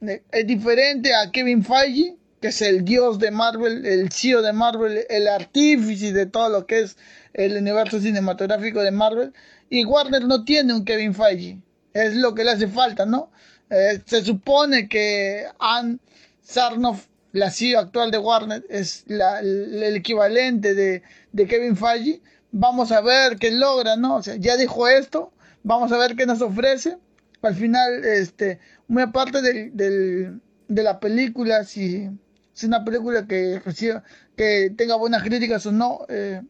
Eh, 0.00 0.22
es 0.32 0.46
diferente 0.46 1.14
a 1.14 1.30
Kevin 1.30 1.62
Feige, 1.62 2.16
que 2.40 2.48
es 2.48 2.62
el 2.62 2.82
dios 2.82 3.18
de 3.18 3.30
Marvel, 3.30 3.84
el 3.84 4.10
CEO 4.10 4.40
de 4.40 4.54
Marvel, 4.54 5.04
el 5.10 5.28
artífice 5.28 6.10
de 6.14 6.24
todo 6.24 6.48
lo 6.48 6.66
que 6.66 6.80
es 6.80 6.96
el 7.34 7.58
universo 7.58 8.00
cinematográfico 8.00 8.80
de 8.82 8.90
Marvel. 8.90 9.34
Y 9.68 9.84
Warner 9.84 10.24
no 10.24 10.44
tiene 10.44 10.72
un 10.72 10.86
Kevin 10.86 11.14
Feige. 11.14 11.58
Es 11.92 12.14
lo 12.14 12.34
que 12.34 12.44
le 12.44 12.52
hace 12.52 12.68
falta, 12.68 13.06
¿no? 13.06 13.30
Eh, 13.70 14.00
se 14.04 14.24
supone 14.24 14.88
que 14.88 15.46
Anne 15.58 15.98
Sarnoff, 16.42 17.06
la 17.32 17.50
CEO 17.50 17.78
actual 17.78 18.10
de 18.10 18.18
Warner, 18.18 18.64
es 18.68 19.04
la, 19.06 19.40
el, 19.40 19.82
equivalente 19.94 20.74
de, 20.74 21.02
de, 21.32 21.46
Kevin 21.46 21.76
Feige. 21.76 22.20
Vamos 22.52 22.90
a 22.90 23.00
ver 23.00 23.36
qué 23.38 23.52
logra, 23.52 23.96
¿no? 23.96 24.16
O 24.16 24.22
sea, 24.22 24.36
ya 24.36 24.56
dijo 24.56 24.88
esto, 24.88 25.32
vamos 25.62 25.92
a 25.92 25.98
ver 25.98 26.16
qué 26.16 26.26
nos 26.26 26.42
ofrece. 26.42 26.98
Al 27.42 27.54
final, 27.54 28.04
este, 28.04 28.58
muy 28.88 29.02
aparte 29.02 29.40
del, 29.40 29.76
del, 29.76 30.40
de 30.68 30.82
la 30.82 30.98
película, 30.98 31.64
si 31.64 32.10
es 32.54 32.64
una 32.64 32.84
película 32.84 33.26
que 33.26 33.60
reciba, 33.64 34.02
que 34.36 34.72
tenga 34.76 34.96
buenas 34.96 35.22
críticas 35.22 35.64
o 35.66 35.72
no, 35.72 36.00
eh, 36.08 36.42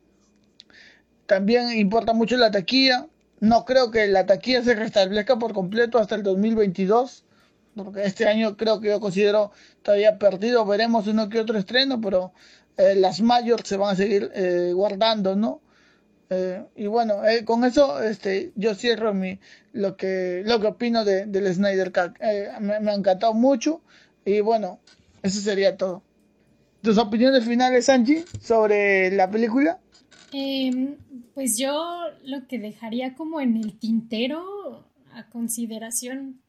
también 1.27 1.71
importa 1.73 2.13
mucho 2.13 2.37
la 2.37 2.51
taquilla. 2.51 3.07
No 3.41 3.65
creo 3.65 3.91
que 3.91 4.07
la 4.07 4.27
taquilla 4.27 4.63
se 4.63 4.75
restablezca 4.75 5.39
por 5.39 5.55
completo 5.55 5.99
hasta 5.99 6.15
el 6.15 6.23
2022, 6.23 7.25
porque 7.75 8.05
este 8.05 8.27
año 8.27 8.57
creo 8.57 8.81
que 8.81 8.89
yo 8.89 9.01
considero 9.01 9.51
todavía 9.83 10.19
perdido. 10.19 10.67
Veremos 10.67 11.07
uno 11.07 11.29
que 11.31 11.41
otro 11.41 11.59
estreno, 11.59 12.01
pero 12.01 12.33
eh, 12.77 12.95
las 12.95 13.21
mayores 13.23 13.67
se 13.67 13.79
van 13.79 13.95
a 13.95 13.97
seguir 13.97 14.31
eh, 14.35 14.73
guardando, 14.75 15.37
¿no? 15.37 15.63
Eh, 16.29 16.65
y 16.77 16.87
bueno, 16.87 17.27
eh, 17.27 17.45
con 17.45 17.65
eso 17.65 18.01
este, 18.03 18.53
yo 18.55 18.75
cierro 18.75 19.13
mi, 19.13 19.41
lo, 19.73 19.97
que, 19.97 20.43
lo 20.47 20.61
que 20.61 20.69
opino 20.69 21.05
de, 21.05 21.27
del 21.27 21.53
Snyder 21.53 21.93
Cut. 21.93 22.19
Me, 22.61 22.79
me, 22.81 22.91
ha 22.91 22.95
encantado 22.95 23.35
mucho 23.35 23.81
y 24.25 24.41
bueno, 24.41 24.81
eso 25.23 25.41
sería 25.41 25.77
todo. 25.77 26.03
¿Tus 26.83 26.99
opiniones 26.99 27.45
finales, 27.45 27.89
Angie, 27.89 28.25
sobre 28.41 29.11
la 29.11 29.31
película? 29.31 29.81
Eh, 30.33 30.97
pues 31.35 31.59
yo 31.59 32.05
lo 32.25 32.47
que 32.47 32.59
dejaría 32.59 33.15
como 33.15 33.41
en 33.41 33.57
el 33.57 33.79
tintero 33.79 34.87
a 35.13 35.29
consideración 35.29 36.41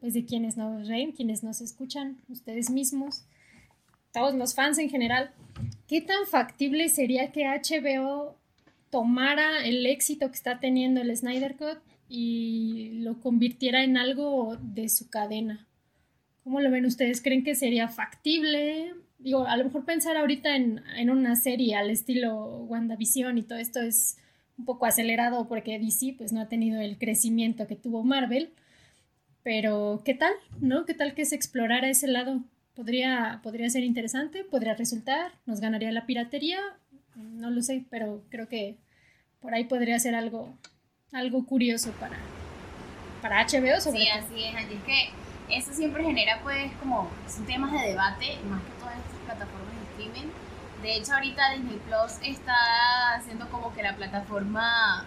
pues 0.00 0.14
de 0.14 0.24
quienes 0.24 0.56
nos 0.56 0.88
ven, 0.88 1.12
quienes 1.12 1.44
nos 1.44 1.60
escuchan, 1.60 2.18
ustedes 2.28 2.70
mismos, 2.70 3.24
todos 4.12 4.34
los 4.34 4.54
fans 4.54 4.78
en 4.78 4.90
general, 4.90 5.30
¿qué 5.86 6.00
tan 6.00 6.26
factible 6.26 6.88
sería 6.88 7.30
que 7.30 7.44
HBO 7.46 8.36
tomara 8.92 9.64
el 9.64 9.86
éxito 9.86 10.28
que 10.28 10.34
está 10.34 10.60
teniendo 10.60 11.00
el 11.00 11.16
Snyder 11.16 11.56
Cut 11.56 11.78
y 12.10 12.90
lo 13.00 13.18
convirtiera 13.20 13.82
en 13.82 13.96
algo 13.96 14.58
de 14.60 14.90
su 14.90 15.08
cadena. 15.08 15.66
¿Cómo 16.44 16.60
lo 16.60 16.70
ven 16.70 16.84
ustedes? 16.84 17.22
¿Creen 17.22 17.42
que 17.42 17.54
sería 17.54 17.88
factible? 17.88 18.92
Digo, 19.22 19.46
a 19.46 19.56
lo 19.56 19.64
mejor 19.64 19.84
pensar 19.84 20.16
ahorita 20.16 20.56
en, 20.56 20.82
en 20.96 21.10
una 21.10 21.36
serie 21.36 21.76
al 21.76 21.90
estilo 21.90 22.64
WandaVision 22.68 23.38
y 23.38 23.42
todo 23.42 23.58
esto 23.58 23.80
es 23.80 24.18
un 24.58 24.64
poco 24.64 24.86
acelerado 24.86 25.48
porque 25.48 25.78
DC 25.78 26.14
pues 26.18 26.32
no 26.32 26.40
ha 26.40 26.48
tenido 26.48 26.80
el 26.80 26.98
crecimiento 26.98 27.66
que 27.66 27.76
tuvo 27.76 28.02
Marvel. 28.02 28.50
Pero, 29.42 30.02
¿qué 30.04 30.14
tal? 30.14 30.32
¿No? 30.60 30.84
¿Qué 30.86 30.94
tal 30.94 31.14
que 31.14 31.24
se 31.24 31.34
explorara 31.34 31.88
ese 31.88 32.06
lado? 32.06 32.42
Podría, 32.74 33.40
podría 33.42 33.68
ser 33.70 33.84
interesante, 33.84 34.44
podría 34.44 34.74
resultar, 34.74 35.32
nos 35.46 35.60
ganaría 35.60 35.92
la 35.92 36.06
piratería 36.06 36.58
no 37.16 37.50
lo 37.50 37.62
sé, 37.62 37.84
pero 37.90 38.22
creo 38.30 38.48
que 38.48 38.76
por 39.40 39.54
ahí 39.54 39.64
podría 39.64 39.98
ser 39.98 40.14
algo, 40.14 40.54
algo 41.12 41.44
curioso 41.44 41.90
para, 41.92 42.18
para 43.20 43.44
HBO 43.44 43.80
sobre 43.80 44.00
Sí, 44.00 44.08
así 44.08 44.44
es, 44.44 44.54
Angie. 44.54 44.76
Es 44.76 44.84
que 44.84 45.10
eso 45.50 45.72
siempre 45.72 46.04
genera 46.04 46.40
pues 46.42 46.72
como 46.80 47.10
son 47.28 47.44
temas 47.46 47.72
de 47.72 47.88
debate, 47.88 48.38
más 48.48 48.62
que 48.62 48.70
plataformas 48.70 49.04
de 49.04 49.11
De 50.82 50.96
hecho, 50.96 51.14
ahorita 51.14 51.50
Disney 51.50 51.80
Plus 51.86 52.18
está 52.22 53.14
haciendo 53.14 53.48
como 53.50 53.72
que 53.72 53.82
la 53.82 53.94
plataforma, 53.94 55.06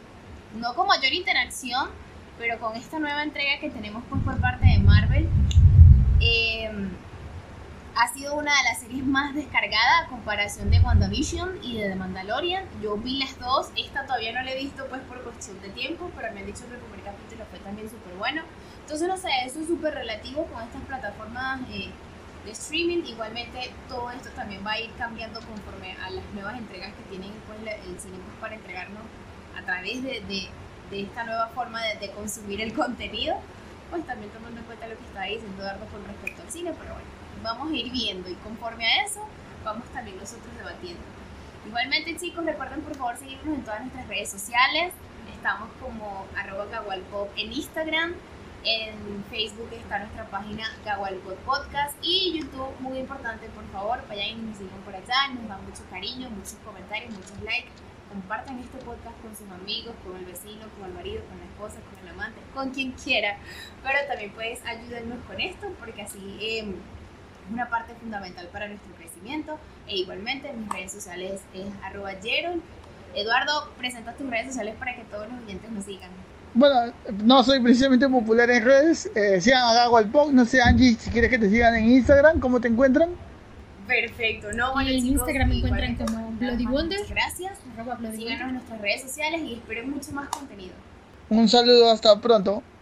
no 0.55 0.73
con 0.73 0.87
mayor 0.87 1.11
interacción, 1.11 1.89
pero 2.37 2.59
con 2.59 2.75
esta 2.75 2.99
nueva 2.99 3.23
entrega 3.23 3.59
que 3.59 3.69
tenemos 3.69 4.03
pues 4.09 4.21
por 4.23 4.39
parte 4.39 4.65
de 4.67 4.79
Marvel. 4.79 5.29
Eh, 6.21 6.71
ha 7.95 8.07
sido 8.09 8.35
una 8.35 8.51
de 8.51 8.63
las 8.65 8.79
series 8.79 9.05
más 9.05 9.33
descargadas 9.33 10.03
a 10.03 10.07
comparación 10.07 10.69
de 10.69 10.81
WandaVision 10.81 11.63
y 11.63 11.77
de 11.77 11.89
The 11.89 11.95
Mandalorian. 11.95 12.65
Yo 12.81 12.97
vi 12.97 13.19
las 13.19 13.39
dos, 13.39 13.69
esta 13.77 14.05
todavía 14.05 14.33
no 14.33 14.43
la 14.43 14.51
he 14.51 14.57
visto 14.57 14.85
pues 14.87 15.01
por 15.03 15.23
cuestión 15.23 15.61
de 15.61 15.69
tiempo, 15.69 16.11
pero 16.15 16.33
me 16.33 16.41
han 16.41 16.45
dicho 16.45 16.67
que 16.67 16.73
el 16.73 16.81
primer 16.81 17.03
capítulo 17.05 17.45
fue 17.49 17.59
también 17.59 17.89
súper 17.89 18.13
bueno. 18.15 18.41
Entonces, 18.81 19.07
no 19.07 19.17
sé, 19.17 19.29
eso 19.45 19.61
es 19.61 19.67
súper 19.67 19.93
relativo 19.93 20.45
con 20.47 20.61
estas 20.61 20.81
plataformas 20.83 21.61
eh, 21.69 21.89
de 22.45 22.51
streaming. 22.51 23.03
Igualmente, 23.05 23.71
todo 23.89 24.11
esto 24.11 24.29
también 24.29 24.65
va 24.65 24.73
a 24.73 24.79
ir 24.79 24.91
cambiando 24.97 25.39
conforme 25.41 25.93
a 25.93 26.09
las 26.09 26.23
nuevas 26.33 26.57
entregas 26.57 26.93
que 26.93 27.03
tienen 27.09 27.31
pues, 27.47 27.59
el 27.61 27.99
cine 27.99 28.17
para 28.39 28.55
entregarnos 28.55 29.03
a 29.57 29.61
través 29.63 30.03
de, 30.03 30.21
de, 30.21 30.47
de 30.91 31.01
esta 31.01 31.23
nueva 31.23 31.47
forma 31.49 31.81
de, 31.83 31.95
de 31.95 32.11
consumir 32.11 32.61
el 32.61 32.73
contenido. 32.81 33.35
Pues 33.89 34.05
también 34.05 34.31
tomando 34.31 34.59
en 34.59 34.65
cuenta 34.65 34.87
lo 34.87 34.97
que 34.97 35.03
está 35.05 35.23
diciendo 35.23 35.61
Eduardo 35.61 35.85
con 35.87 36.03
respecto 36.05 36.41
al 36.41 36.49
cine, 36.49 36.73
pero 36.77 36.93
bueno 36.93 37.25
vamos 37.45 37.71
a 37.71 37.75
ir 37.75 37.91
viendo 37.91 38.27
y 38.27 38.33
conforme 38.35 38.85
a 38.85 39.03
eso 39.05 39.21
vamos 39.63 39.85
también 39.89 40.17
nosotros 40.17 40.51
debatiendo. 40.57 41.01
Igualmente 41.67 42.17
chicos, 42.17 42.43
recuerden 42.43 42.81
por 42.81 42.95
favor 42.95 43.17
seguirnos 43.17 43.55
en 43.55 43.63
todas 43.63 43.81
nuestras 43.81 44.07
redes 44.07 44.29
sociales. 44.29 44.91
Estamos 45.35 45.69
como 45.79 46.25
arroba 46.35 46.65
en 47.35 47.53
Instagram. 47.53 48.15
En 48.67 49.23
Facebook 49.29 49.69
está 49.73 49.99
nuestra 49.99 50.25
página 50.25 50.63
Gawalpop 50.83 51.37
Podcast 51.45 51.95
y 52.01 52.39
YouTube, 52.39 52.73
muy 52.79 52.97
importante, 52.97 53.47
por 53.49 53.63
favor, 53.67 54.03
vayan 54.09 54.29
y 54.29 54.35
nos 54.41 54.57
sigan 54.57 54.79
por 54.83 54.95
allá, 54.95 55.27
nos 55.35 55.47
dan 55.47 55.63
mucho 55.63 55.83
cariño, 55.91 56.31
muchos 56.31 56.57
comentarios, 56.65 57.13
muchos 57.13 57.39
likes. 57.43 57.69
Compartan 58.09 58.57
este 58.57 58.79
podcast 58.79 59.21
con 59.21 59.35
sus 59.35 59.47
amigos, 59.51 59.93
con 60.03 60.17
el 60.17 60.25
vecino, 60.25 60.65
con 60.79 60.89
el 60.89 60.95
marido, 60.95 61.23
con 61.25 61.37
la 61.37 61.45
esposa, 61.45 61.75
con 61.75 62.07
el 62.07 62.11
amante, 62.11 62.41
con 62.55 62.71
quien 62.71 62.93
quiera. 62.93 63.37
Pero 63.83 63.99
también 64.07 64.31
puedes 64.31 64.65
ayudarnos 64.65 65.23
con 65.25 65.39
esto 65.39 65.67
porque 65.77 66.01
así 66.01 66.37
eh, 66.41 66.61
es 66.61 67.51
una 67.51 67.69
parte 67.69 67.93
fundamental 67.93 68.47
para 68.47 68.67
nuestro 68.67 68.95
crecimiento. 68.95 69.59
E 69.85 69.97
igualmente 69.97 70.49
en 70.49 70.61
mis 70.61 70.69
redes 70.69 70.91
sociales 70.91 71.41
es 71.53 71.67
arroba. 71.83 72.13
Eduardo, 73.13 73.69
presenta 73.77 74.13
tus 74.13 74.27
redes 74.27 74.47
sociales 74.47 74.73
para 74.79 74.95
que 74.95 75.03
todos 75.03 75.29
los 75.31 75.43
oyentes 75.43 75.69
nos 75.69 75.85
sigan. 75.85 76.09
Bueno, 76.55 76.93
no 77.25 77.43
soy 77.43 77.59
precisamente 77.59 78.07
popular 78.07 78.49
en 78.49 78.63
redes. 78.63 79.11
Eh, 79.13 79.41
sigan 79.41 79.61
a 79.61 79.73
Gago 79.73 79.97
al 79.97 80.09
Pog. 80.09 80.31
No 80.31 80.45
sé, 80.45 80.61
Angie, 80.61 80.95
si 80.97 81.09
quieres 81.09 81.29
que 81.29 81.37
te 81.37 81.49
sigan 81.49 81.75
en 81.75 81.91
Instagram, 81.91 82.39
¿cómo 82.39 82.61
te 82.61 82.69
encuentran? 82.69 83.09
Perfecto, 83.85 84.51
no, 84.53 84.73
bueno, 84.73 84.89
y 84.89 84.95
en 84.95 85.03
chicos, 85.03 85.19
Instagram 85.19 85.49
me 85.49 85.57
encuentran 85.57 85.95
como 85.95 86.31
Bloody 86.31 86.65
Wonder. 86.65 86.99
Gracias. 87.07 87.59
Arroba 87.77 87.95
Bloody 87.95 88.17
Síganos 88.17 88.47
en 88.47 88.53
nuestras 88.53 88.81
redes 88.81 89.01
sociales 89.01 89.41
y 89.43 89.53
esperen 89.55 89.91
mucho 89.91 90.11
más 90.13 90.29
contenido. 90.29 90.73
Un 91.29 91.49
saludo, 91.49 91.91
hasta 91.91 92.19
pronto. 92.21 92.63